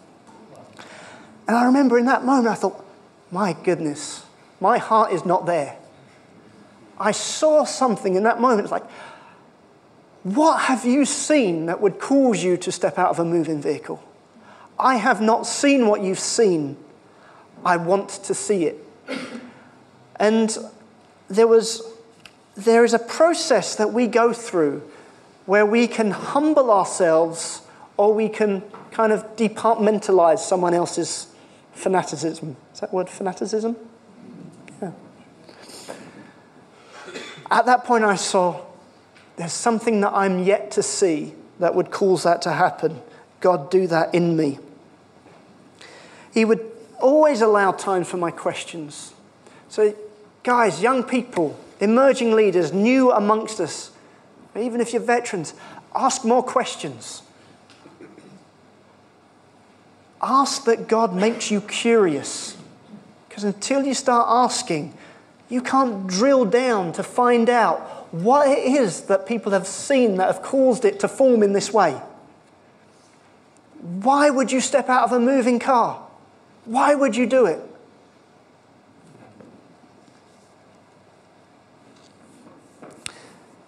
[1.47, 2.83] And I remember in that moment, I thought,
[3.29, 4.25] My goodness,
[4.59, 5.77] my heart is not there.
[6.99, 8.61] I saw something in that moment.
[8.61, 8.85] It's like,
[10.23, 14.03] what have you seen that would cause you to step out of a moving vehicle?
[14.77, 16.77] I have not seen what you've seen.
[17.65, 18.77] I want to see it.
[20.17, 20.55] And
[21.27, 21.83] there was
[22.55, 24.83] there is a process that we go through
[25.45, 27.61] where we can humble ourselves
[27.97, 31.33] or we can kind of departmentalize someone else's
[31.73, 32.55] fanaticism.
[32.73, 33.75] Is that word fanaticism?
[34.81, 34.91] Yeah.
[37.49, 38.61] At that point, I saw
[39.37, 43.01] there's something that I'm yet to see that would cause that to happen.
[43.39, 44.59] God, do that in me.
[46.33, 46.61] He would
[46.99, 49.13] always allow time for my questions.
[49.69, 49.95] So,
[50.43, 53.91] guys, young people, emerging leaders, new amongst us,
[54.55, 55.53] even if you're veterans,
[55.95, 57.23] ask more questions.
[60.21, 62.55] Ask that God makes you curious.
[63.27, 64.93] Because until you start asking,
[65.49, 70.27] you can't drill down to find out what it is that people have seen that
[70.27, 71.99] have caused it to form in this way.
[73.81, 76.05] Why would you step out of a moving car?
[76.65, 77.59] Why would you do it?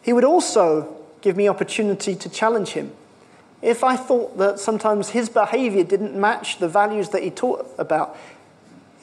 [0.01, 2.91] He would also give me opportunity to challenge him.
[3.61, 8.17] If I thought that sometimes his behavior didn't match the values that he taught about,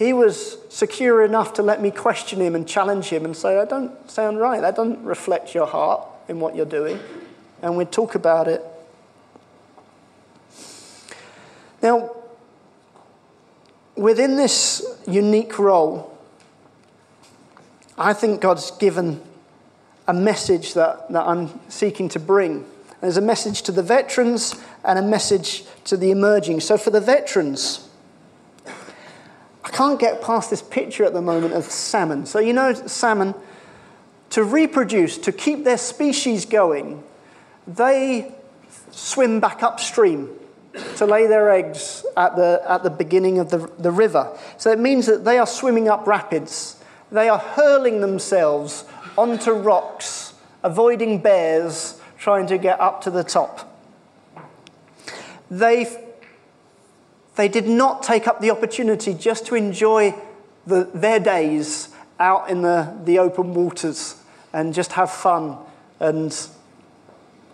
[0.01, 3.67] he was secure enough to let me question him and challenge him and say, I
[3.67, 4.59] don't sound right.
[4.63, 6.99] That doesn't reflect your heart in what you're doing.
[7.61, 8.65] And we'd talk about it.
[11.83, 12.17] Now,
[13.95, 16.19] within this unique role,
[17.99, 19.21] I think God's given
[20.09, 22.65] a message that, that I'm seeking to bring.
[23.03, 26.61] There's a message to the veterans and a message to the emerging.
[26.61, 27.87] So, for the veterans,
[29.71, 32.27] I can't get past this picture at the moment of salmon.
[32.27, 33.35] So, you know, salmon,
[34.31, 37.05] to reproduce, to keep their species going,
[37.69, 38.35] they
[38.91, 40.29] swim back upstream
[40.97, 44.37] to lay their eggs at the, at the beginning of the, the river.
[44.57, 46.83] So it means that they are swimming up rapids.
[47.13, 48.85] They are hurling themselves
[49.17, 53.73] onto rocks, avoiding bears, trying to get up to the top.
[55.49, 56.10] They,
[57.37, 60.15] they did not take up the opportunity just to enjoy
[60.67, 64.17] the, their days out in the, the open waters
[64.53, 65.57] and just have fun
[66.01, 66.49] and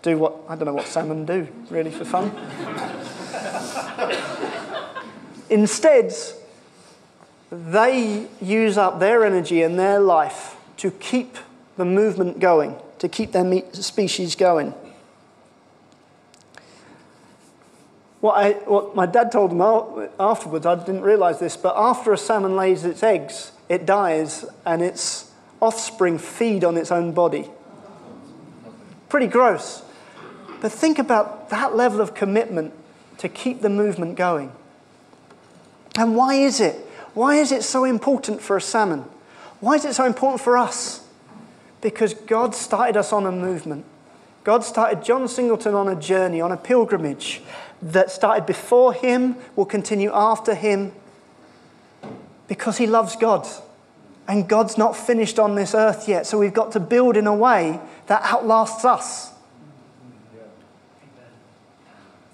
[0.03, 2.31] do what, I don't know what salmon do, really, for fun.
[5.51, 6.13] Instead,
[7.51, 11.37] they use up their energy and their life to keep
[11.77, 14.75] the movement going, to keep their species going.
[18.27, 19.61] What, I, what my dad told him
[20.19, 24.83] afterwards, I didn't realize this, but after a salmon lays its eggs, it dies and
[24.83, 25.31] its
[25.63, 27.49] offspring feed on its own body.
[29.09, 29.85] Pretty gross.
[30.61, 32.75] But think about that level of commitment
[33.19, 34.51] to keep the movement going.
[35.97, 36.75] And why is it?
[37.15, 39.05] Why is it so important for a salmon?
[39.61, 41.07] Why is it so important for us?
[41.81, 43.85] Because God started us on a movement.
[44.43, 47.43] God started John Singleton on a journey, on a pilgrimage
[47.93, 50.93] that started before him, will continue after him,
[52.49, 53.47] because he loves God.
[54.29, 57.35] And God's not finished on this earth yet, so we've got to build in a
[57.35, 59.33] way that outlasts us.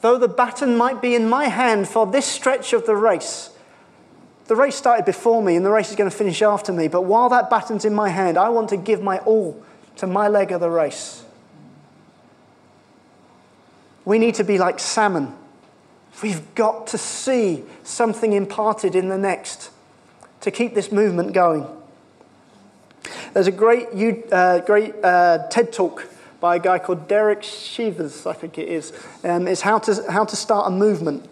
[0.01, 3.51] Though the baton might be in my hand for this stretch of the race,
[4.47, 6.89] the race started before me and the race is going to finish after me.
[6.89, 9.63] But while that baton's in my hand, I want to give my all
[9.97, 11.25] to my leg of the race.
[14.05, 15.35] We need to be like salmon.
[16.23, 19.71] We've got to see something imparted in the next
[20.41, 21.67] to keep this movement going.
[23.33, 23.89] There's a great,
[24.31, 26.07] uh, great uh, TED talk
[26.41, 28.93] by a guy called Derek Sivers, I think it is.
[29.25, 31.29] Um, it's how to, how to start a movement.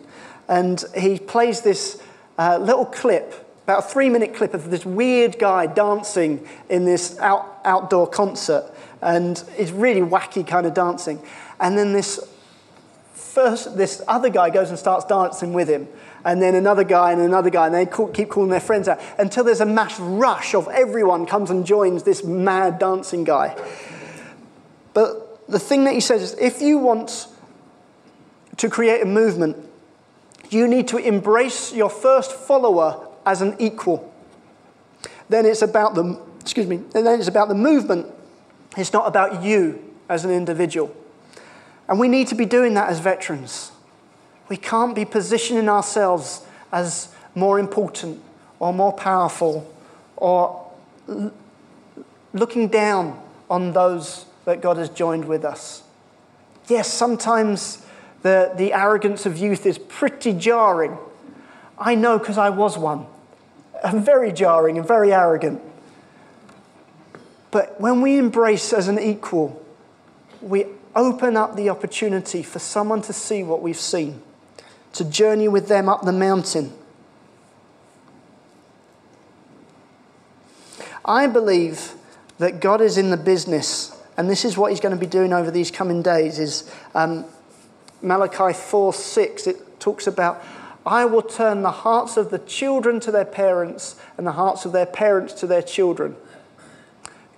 [0.49, 2.01] And he plays this
[2.39, 7.19] uh, little clip, about a three minute clip of this weird guy dancing in this
[7.19, 8.73] out, outdoor concert.
[9.03, 11.21] And it's really wacky kind of dancing.
[11.59, 12.19] And then this
[13.41, 15.89] first, this other guy goes and starts dancing with him.
[16.25, 19.01] And then another guy and another guy, and they call, keep calling their friends out
[19.19, 23.57] until there's a mass rush of everyone comes and joins this mad dancing guy.
[24.93, 27.29] But the thing that he says is if you want
[28.59, 29.57] to create a movement,
[30.51, 34.13] you need to embrace your first follower as an equal.
[35.31, 38.07] Then it's about the, excuse me, and then it's about the movement.
[38.77, 40.95] It's not about you as an individual.
[41.91, 43.73] And we need to be doing that as veterans.
[44.49, 48.23] We can't be positioning ourselves as more important
[48.61, 49.69] or more powerful
[50.17, 50.71] or
[51.09, 51.33] l-
[52.33, 53.21] looking down
[53.51, 55.83] on those that God has joined with us.
[56.69, 57.85] Yes, sometimes
[58.23, 60.97] the, the arrogance of youth is pretty jarring.
[61.77, 63.07] I know because I was one.
[63.93, 65.61] Very jarring and very arrogant.
[67.51, 69.61] But when we embrace as an equal,
[70.41, 74.23] we open up the opportunity for someone to see what we've seen,
[74.95, 76.73] to journey with them up the mountain.
[81.05, 81.95] I believe
[82.39, 85.33] that God is in the business and this is what he's going to be doing
[85.33, 87.25] over these coming days is um,
[88.03, 89.47] Malachi 4 6.
[89.47, 90.45] It talks about,
[90.85, 94.73] I will turn the hearts of the children to their parents and the hearts of
[94.73, 96.17] their parents to their children.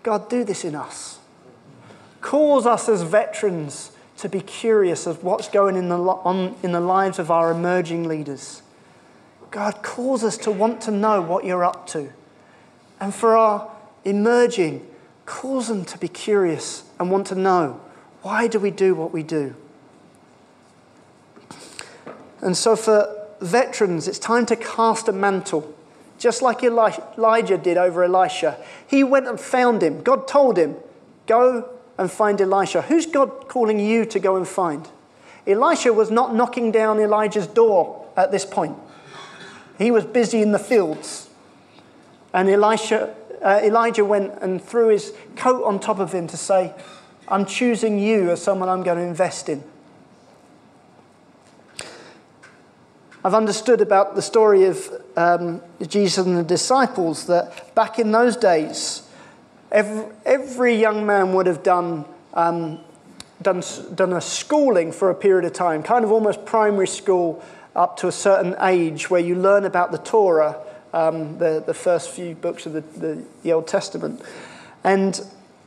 [0.03, 1.20] God, do this in us.
[2.33, 6.80] Cause us as veterans to be curious of what's going in the, on, in the
[6.80, 8.62] lives of our emerging leaders.
[9.51, 12.11] God, calls us to want to know what you're up to.
[12.99, 13.70] And for our
[14.07, 14.89] emerging,
[15.26, 17.78] cause them to be curious and want to know
[18.22, 19.55] why do we do what we do?
[22.41, 25.70] And so for veterans, it's time to cast a mantle,
[26.16, 28.57] just like Elijah did over Elisha.
[28.87, 30.03] He went and found him.
[30.03, 30.76] God told him,
[31.26, 31.68] Go
[32.03, 32.82] and find Elisha.
[32.82, 34.88] Who's God calling you to go and find?
[35.46, 38.76] Elisha was not knocking down Elijah's door at this point.
[39.78, 41.30] He was busy in the fields.
[42.34, 46.72] And Elisha uh, Elijah went and threw his coat on top of him to say,
[47.28, 49.62] I'm choosing you as someone I'm going to invest in.
[53.24, 58.36] I've understood about the story of um, Jesus and the disciples that back in those
[58.36, 59.03] days,
[59.73, 62.05] every, every young man would have done,
[62.35, 62.79] um,
[63.43, 63.62] done,
[63.95, 67.43] done a schooling for a period of time, kind of almost primary school
[67.75, 70.57] up to a certain age where you learn about the Torah
[70.93, 74.20] um, the, the first few books of the, the, the Old Testament.
[74.85, 75.20] And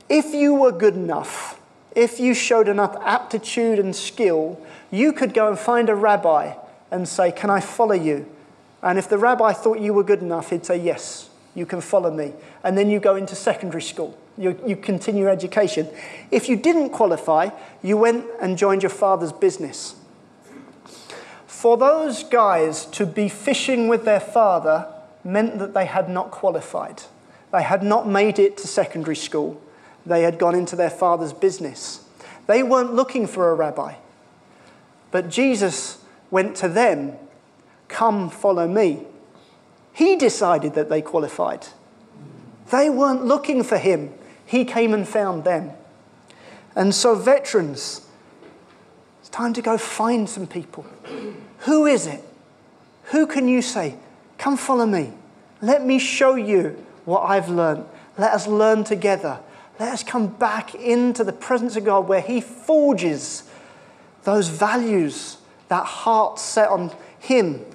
[0.10, 1.60] if you were good enough,
[1.96, 6.54] if you showed enough aptitude and skill, you could go and find a rabbi
[6.92, 8.30] and say, Can I follow you?
[8.84, 12.12] And if the rabbi thought you were good enough, he'd say, Yes, you can follow
[12.12, 12.34] me.
[12.64, 14.16] And then you go into secondary school.
[14.38, 15.88] You, you continue education.
[16.30, 17.50] If you didn't qualify,
[17.82, 19.96] you went and joined your father's business.
[21.48, 24.88] For those guys to be fishing with their father
[25.24, 27.04] meant that they had not qualified.
[27.52, 29.60] They had not made it to secondary school.
[30.06, 32.06] They had gone into their father's business.
[32.48, 33.96] They weren't looking for a rabbi.
[35.12, 36.00] But Jesus
[36.30, 37.14] went to them,
[37.88, 39.06] Come, follow me.
[39.96, 41.68] He decided that they qualified.
[42.70, 44.14] They weren't looking for him,
[44.46, 45.72] he came and found them.
[46.76, 48.06] And so, veterans,
[49.22, 50.86] it's time to go find some people.
[51.60, 52.22] Who is it?
[53.06, 53.96] Who can you say,
[54.38, 55.14] Come follow me?
[55.62, 57.86] Let me show you what I've learned.
[58.18, 59.40] Let us learn together.
[59.80, 63.44] Let us come back into the presence of God where He forges
[64.24, 65.38] those values,
[65.70, 67.66] that heart set on Him.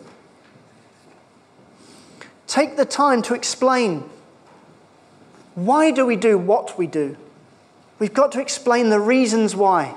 [2.51, 4.11] Take the time to explain
[5.55, 7.17] why do we do what we do?
[8.01, 9.95] We've got to explain the reasons why.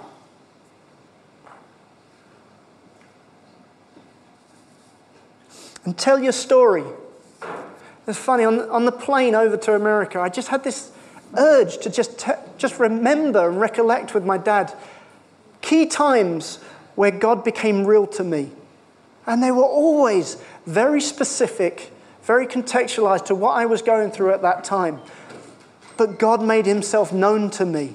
[5.83, 6.83] And tell your story.
[8.05, 10.91] It's funny, on, on the plane over to America, I just had this
[11.35, 14.71] urge to just, te- just remember and recollect with my dad
[15.61, 16.57] key times
[16.93, 18.51] where God became real to me.
[19.25, 20.37] And they were always
[20.67, 21.89] very specific,
[22.23, 24.99] very contextualized to what I was going through at that time.
[25.97, 27.93] But God made himself known to me,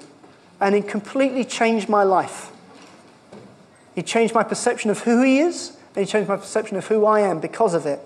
[0.61, 2.53] and he completely changed my life.
[3.95, 7.05] He changed my perception of who he is, and he changed my perception of who
[7.05, 8.01] I am because of it.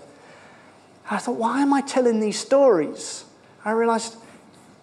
[1.11, 3.25] I thought, why am I telling these stories?
[3.65, 4.17] I realized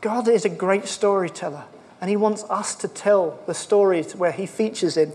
[0.01, 1.63] God is a great storyteller,
[2.01, 5.13] and he wants us to tell the stories where he features in.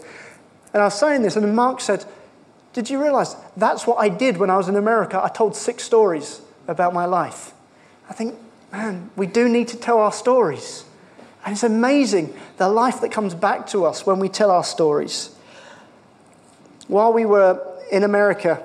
[0.72, 2.04] And I was saying this, and Mark said,
[2.74, 5.20] Did you realize that's what I did when I was in America?
[5.22, 7.52] I told six stories about my life.
[8.10, 8.36] I think,
[8.72, 10.84] man, we do need to tell our stories.
[11.44, 15.34] And it's amazing the life that comes back to us when we tell our stories.
[16.88, 18.60] While we were in America,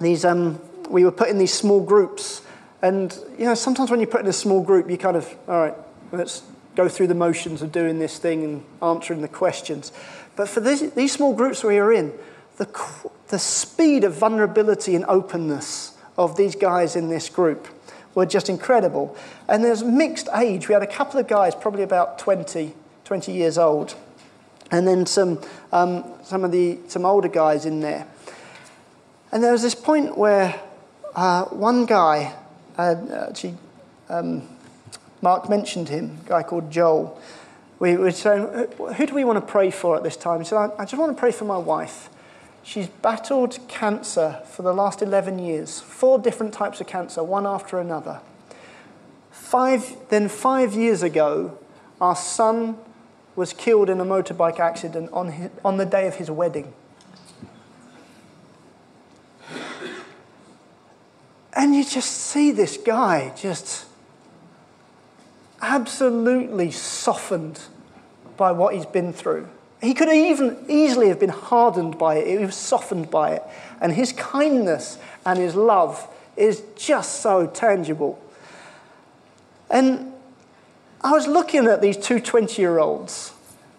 [0.00, 0.58] these, um,
[0.88, 2.40] we were put in these small groups.
[2.80, 5.60] And, you know, sometimes when you put in a small group, you kind of, all
[5.60, 5.74] right,
[6.10, 6.42] let's
[6.74, 9.92] go through the motions of doing this thing and answering the questions.
[10.36, 12.12] But for these, these small groups we were in,
[12.56, 17.68] the, the speed of vulnerability and openness of these guys in this group
[18.14, 19.16] were just incredible.
[19.48, 20.68] And there's mixed age.
[20.68, 23.94] We had a couple of guys, probably about 20, 20 years old,
[24.70, 25.40] and then some,
[25.72, 28.06] um, some of the some older guys in there.
[29.30, 30.58] And there was this point where
[31.14, 32.34] uh, one guy,
[32.78, 32.94] uh,
[33.28, 33.56] actually,
[34.08, 34.48] um,
[35.20, 37.20] Mark mentioned him, a guy called Joel.
[37.78, 40.40] We were saying, who do we want to pray for at this time?
[40.40, 42.08] He said, I, I just want to pray for my wife.
[42.66, 47.78] She's battled cancer for the last 11 years, four different types of cancer, one after
[47.78, 48.20] another.
[49.30, 51.56] Five, then, five years ago,
[52.00, 52.76] our son
[53.36, 56.74] was killed in a motorbike accident on, his, on the day of his wedding.
[61.52, 63.86] And you just see this guy just
[65.62, 67.60] absolutely softened
[68.36, 69.48] by what he's been through.
[69.82, 73.42] He could even easily have been hardened by it, he was softened by it.
[73.80, 78.18] And his kindness and his love is just so tangible.
[79.70, 80.12] And
[81.02, 83.32] I was looking at these two 20 year olds,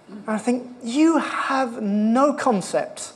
[0.10, 3.14] and I think, you have no concept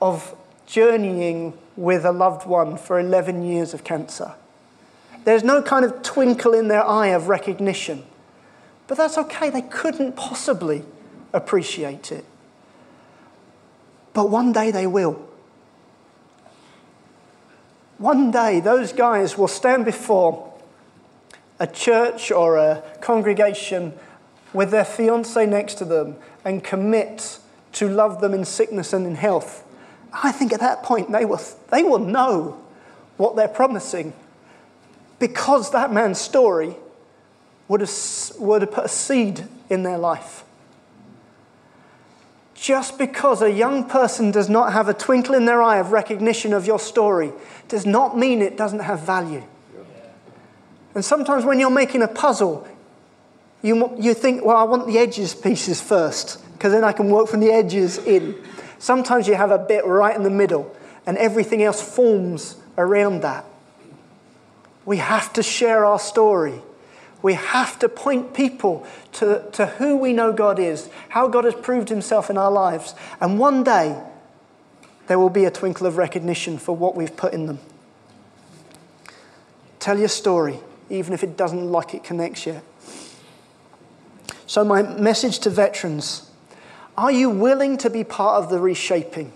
[0.00, 0.34] of
[0.66, 4.34] journeying with a loved one for 11 years of cancer.
[5.24, 8.04] There's no kind of twinkle in their eye of recognition.
[8.86, 10.84] But that's okay, they couldn't possibly
[11.32, 12.24] appreciate it.
[14.12, 15.26] But one day they will.
[17.98, 20.52] One day those guys will stand before
[21.58, 23.92] a church or a congregation
[24.52, 27.38] with their fiance next to them and commit
[27.72, 29.64] to love them in sickness and in health.
[30.12, 32.60] I think at that point they will, they will know
[33.16, 34.12] what they're promising
[35.18, 36.74] because that man's story
[37.68, 37.92] would have,
[38.38, 40.42] would have put a seed in their life.
[42.60, 46.52] Just because a young person does not have a twinkle in their eye of recognition
[46.52, 47.32] of your story
[47.68, 49.42] does not mean it doesn't have value.
[50.94, 52.68] And sometimes when you're making a puzzle,
[53.62, 57.28] you, you think, well, I want the edges pieces first, because then I can work
[57.28, 58.36] from the edges in.
[58.78, 63.46] Sometimes you have a bit right in the middle, and everything else forms around that.
[64.84, 66.60] We have to share our story.
[67.22, 71.54] We have to point people to, to who we know God is, how God has
[71.54, 72.94] proved himself in our lives.
[73.20, 74.00] And one day,
[75.06, 77.58] there will be a twinkle of recognition for what we've put in them.
[79.80, 82.62] Tell your story, even if it doesn't like it connects yet.
[84.46, 86.30] So, my message to veterans
[86.98, 89.32] are you willing to be part of the reshaping?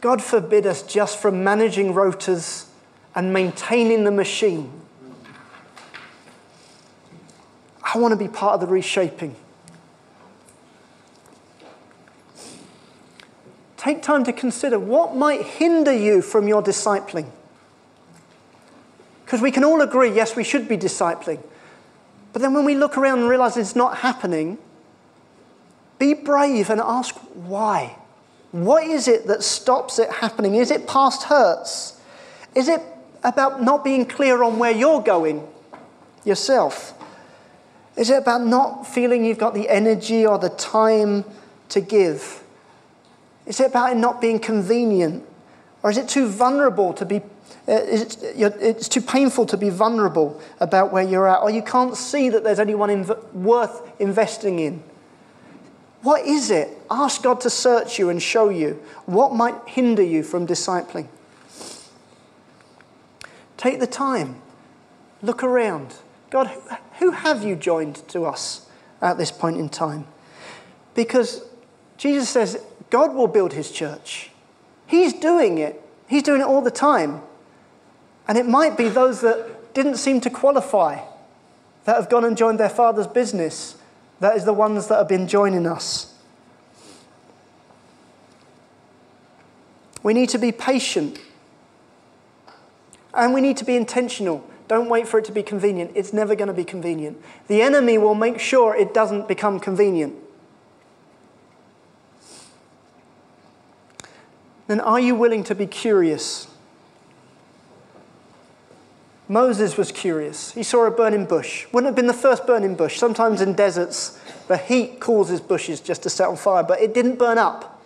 [0.00, 2.66] God forbid us just from managing rotors
[3.14, 4.77] and maintaining the machine.
[7.94, 9.34] I want to be part of the reshaping.
[13.88, 17.26] take time to consider what might hinder you from your discipling.
[19.24, 21.42] Because we can all agree, yes, we should be discipling.
[22.32, 24.58] But then when we look around and realize it's not happening,
[25.98, 27.96] be brave and ask why.
[28.50, 30.54] What is it that stops it happening?
[30.54, 32.00] Is it past hurts?
[32.54, 32.82] Is it
[33.22, 35.46] about not being clear on where you're going
[36.24, 36.97] yourself?
[37.98, 41.24] Is it about not feeling you've got the energy or the time
[41.70, 42.44] to give?
[43.44, 45.26] Is it about it not being convenient?
[45.82, 47.20] Or is it too vulnerable to be, uh,
[47.66, 48.16] it,
[48.60, 51.40] it's too painful to be vulnerable about where you're at?
[51.40, 54.80] Or you can't see that there's anyone inv- worth investing in?
[56.02, 56.68] What is it?
[56.88, 61.08] Ask God to search you and show you what might hinder you from discipling.
[63.56, 64.36] Take the time,
[65.20, 65.94] look around.
[66.30, 66.50] God,
[66.98, 68.68] who have you joined to us
[69.00, 70.06] at this point in time?
[70.94, 71.42] Because
[71.96, 74.30] Jesus says, God will build his church.
[74.86, 75.82] He's doing it.
[76.08, 77.22] He's doing it all the time.
[78.26, 81.00] And it might be those that didn't seem to qualify,
[81.84, 83.76] that have gone and joined their father's business,
[84.20, 86.14] that is the ones that have been joining us.
[90.02, 91.18] We need to be patient.
[93.14, 94.47] And we need to be intentional.
[94.68, 95.92] Don't wait for it to be convenient.
[95.94, 97.20] It's never going to be convenient.
[97.48, 100.14] The enemy will make sure it doesn't become convenient.
[104.68, 106.46] then are you willing to be curious?
[109.26, 110.52] Moses was curious.
[110.52, 111.66] He saw a burning bush.
[111.72, 112.98] Wouldn't have been the first burning bush.
[112.98, 117.16] Sometimes in deserts, the heat causes bushes just to set on fire, but it didn't
[117.16, 117.82] burn up.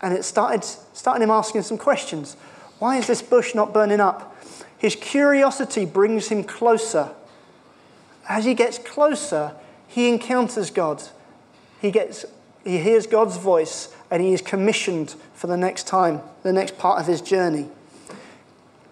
[0.00, 2.36] And it started, started him asking some questions.
[2.78, 4.29] Why is this bush not burning up?
[4.80, 7.10] His curiosity brings him closer.
[8.26, 9.52] As he gets closer,
[9.86, 11.02] he encounters God.
[11.82, 12.24] He, gets,
[12.64, 16.98] he hears God's voice and he is commissioned for the next time, the next part
[16.98, 17.68] of his journey.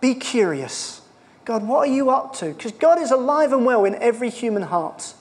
[0.03, 1.01] Be curious.
[1.47, 2.53] God, what are you up to?
[2.53, 5.15] Because God is alive and well in every human heart.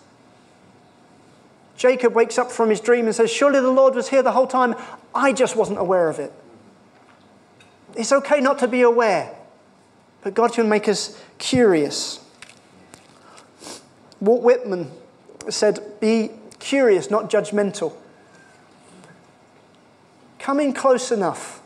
[1.77, 4.47] Jacob wakes up from his dream and says, Surely the Lord was here the whole
[4.47, 4.75] time.
[5.15, 6.33] I just wasn't aware of it.
[7.95, 9.33] It's okay not to be aware,
[10.27, 12.19] but God can make us curious.
[14.19, 14.91] Walt Whitman
[15.47, 17.93] said, Be curious, not judgmental.
[20.37, 21.61] Come in close enough.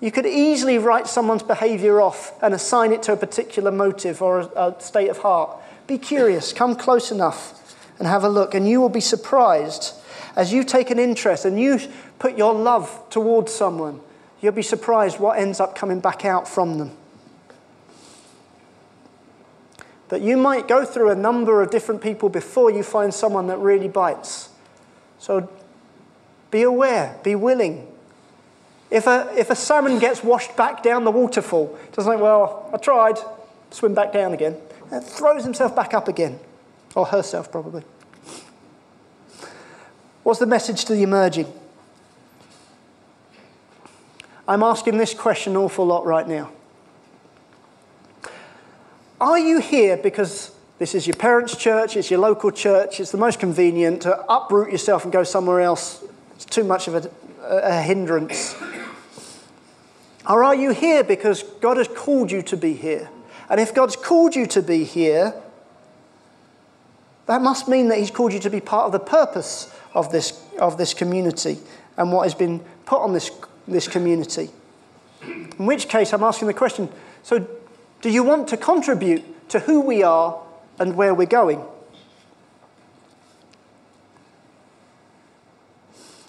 [0.00, 4.40] You could easily write someone's behavior off and assign it to a particular motive or
[4.40, 5.50] a, a state of heart.
[5.86, 9.92] Be curious, come close enough and have a look, and you will be surprised
[10.34, 11.78] as you take an interest and you
[12.18, 14.00] put your love towards someone.
[14.40, 16.96] You'll be surprised what ends up coming back out from them.
[20.12, 23.56] That you might go through a number of different people before you find someone that
[23.56, 24.50] really bites.
[25.18, 25.48] So
[26.50, 27.88] be aware, be willing,
[28.90, 32.76] if a, if a salmon gets washed back down the waterfall, doesn't think, well, I
[32.76, 33.20] tried,
[33.70, 34.58] swim back down again,
[34.90, 36.38] and throws himself back up again,
[36.94, 37.82] or herself probably.
[40.24, 41.50] What's the message to the emerging?
[44.46, 46.50] I'm asking this question an awful lot right now.
[49.22, 50.50] Are you here because
[50.80, 54.72] this is your parents' church, it's your local church, it's the most convenient to uproot
[54.72, 56.02] yourself and go somewhere else?
[56.34, 57.10] It's too much of a,
[57.40, 58.56] a hindrance.
[60.28, 63.10] Or are you here because God has called you to be here?
[63.48, 65.32] And if God's called you to be here,
[67.26, 70.44] that must mean that He's called you to be part of the purpose of this,
[70.58, 71.58] of this community
[71.96, 73.30] and what has been put on this,
[73.68, 74.50] this community.
[75.22, 76.88] In which case, I'm asking the question
[77.22, 77.46] so,
[78.02, 80.38] do you want to contribute to who we are
[80.78, 81.64] and where we're going?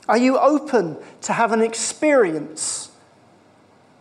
[0.08, 2.92] Are you open to have an experience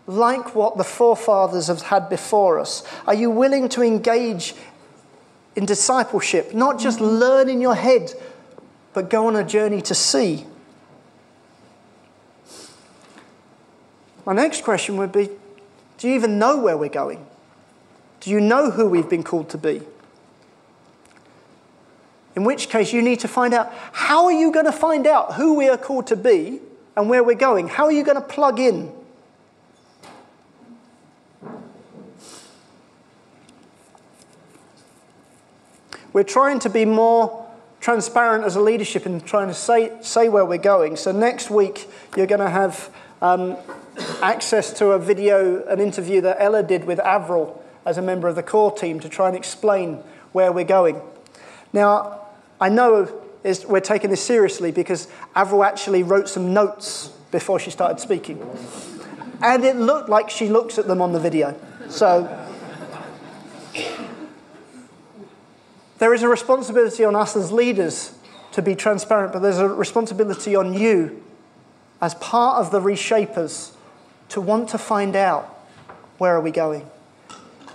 [0.06, 2.84] like what the forefathers have had before us?
[3.06, 4.54] Are you willing to engage
[5.56, 8.12] in discipleship, not just learn in your head,
[8.92, 10.44] but go on a journey to see?
[14.26, 15.30] My next question would be
[15.98, 17.26] Do you even know where we're going?
[18.22, 19.82] Do you know who we've been called to be?
[22.36, 25.34] In which case, you need to find out how are you going to find out
[25.34, 26.60] who we are called to be
[26.96, 27.66] and where we're going?
[27.66, 28.92] How are you going to plug in?
[36.12, 37.44] We're trying to be more
[37.80, 40.94] transparent as a leadership and trying to say, say where we're going.
[40.94, 42.88] So next week, you're going to have
[43.20, 43.56] um,
[44.22, 48.36] access to a video, an interview that Ella did with Avril as a member of
[48.36, 49.96] the core team to try and explain
[50.32, 51.00] where we're going.
[51.72, 52.20] Now,
[52.60, 53.22] I know
[53.66, 58.40] we're taking this seriously because Avril actually wrote some notes before she started speaking.
[59.42, 61.58] And it looked like she looks at them on the video.
[61.88, 62.38] So
[65.98, 68.14] there is a responsibility on us as leaders
[68.52, 71.22] to be transparent, but there's a responsibility on you
[72.00, 73.76] as part of the reshapers
[74.28, 75.46] to want to find out
[76.18, 76.88] where are we going.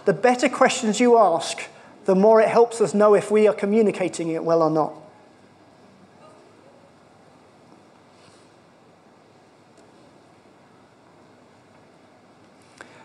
[0.08, 1.64] The better questions you ask,
[2.06, 4.94] the more it helps us know if we are communicating it well or not.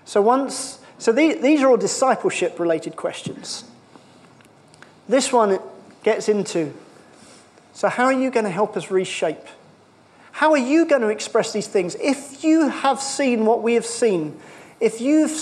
[0.04, 3.64] So once, so these, these are all discipleship related questions.
[5.08, 5.58] This one
[6.04, 6.72] gets into,
[7.72, 9.48] so how are you going to help us reshape?
[10.30, 11.96] How are you going to express these things?
[11.96, 14.38] If you have seen what we have seen,
[14.78, 15.32] if you've,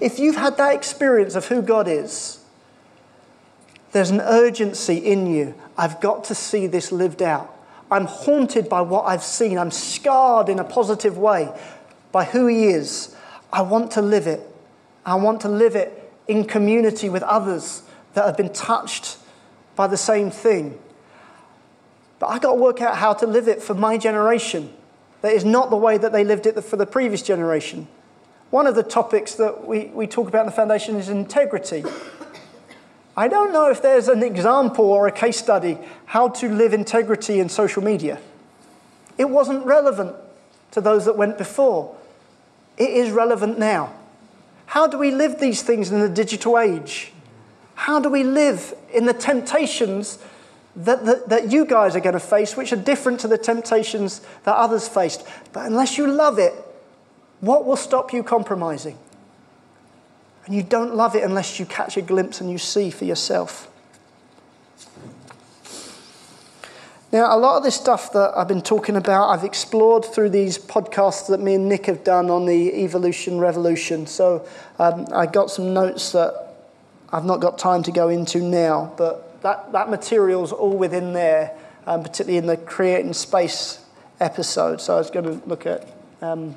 [0.00, 2.40] if you've had that experience of who God is,
[3.92, 5.54] there's an urgency in you.
[5.78, 7.50] I've got to see this lived out.
[7.90, 9.56] I'm haunted by what I've seen.
[9.56, 11.48] I'm scarred in a positive way
[12.10, 13.14] by who He is.
[13.52, 14.40] I want to live it.
[15.06, 17.82] I want to live it in community with others
[18.14, 19.16] that have been touched
[19.76, 20.78] by the same thing.
[22.18, 24.72] But I got to work out how to live it for my generation.
[25.20, 27.86] That is not the way that they lived it for the previous generation.
[28.54, 31.82] One of the topics that we, we talk about in the foundation is integrity.
[33.16, 35.76] I don't know if there's an example or a case study
[36.06, 38.20] how to live integrity in social media.
[39.18, 40.14] It wasn't relevant
[40.70, 41.96] to those that went before.
[42.76, 43.92] It is relevant now.
[44.66, 47.12] How do we live these things in the digital age?
[47.74, 50.20] How do we live in the temptations
[50.76, 54.20] that, that, that you guys are going to face, which are different to the temptations
[54.44, 55.26] that others faced?
[55.52, 56.52] But unless you love it,
[57.40, 58.98] what will stop you compromising?
[60.46, 63.70] And you don't love it unless you catch a glimpse and you see for yourself.
[67.14, 70.58] Now, a lot of this stuff that I've been talking about, I've explored through these
[70.58, 74.08] podcasts that me and Nick have done on the evolution revolution.
[74.08, 74.46] So
[74.80, 76.56] um, I got some notes that
[77.12, 81.56] I've not got time to go into now, but that, that material's all within there,
[81.86, 83.78] um, particularly in the creating space
[84.18, 84.80] episode.
[84.80, 85.86] So I was going to look at
[86.20, 86.56] um,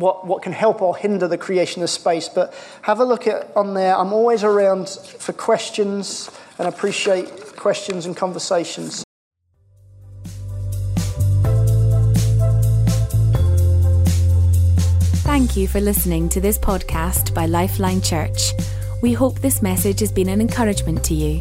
[0.00, 2.28] what, what can help or hinder the creation of space.
[2.28, 3.96] But have a look at on there.
[3.96, 9.04] I'm always around for questions and appreciate questions and conversations.
[15.22, 18.52] Thank you for listening to this podcast by Lifeline Church.
[19.00, 21.40] We hope this message has been an encouragement to you.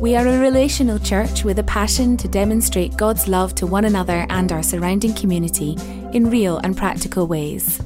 [0.00, 4.26] We are a relational church with a passion to demonstrate God's love to one another
[4.30, 5.76] and our surrounding community
[6.16, 7.82] in real and practical ways.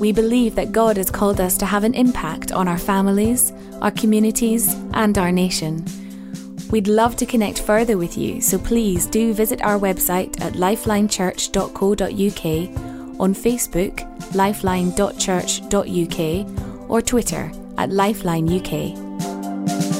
[0.00, 3.90] We believe that God has called us to have an impact on our families, our
[3.90, 5.84] communities, and our nation.
[6.70, 13.20] We'd love to connect further with you, so please do visit our website at lifelinechurch.co.uk,
[13.20, 19.93] on Facebook, lifeline.church.uk, or Twitter at lifelineuk.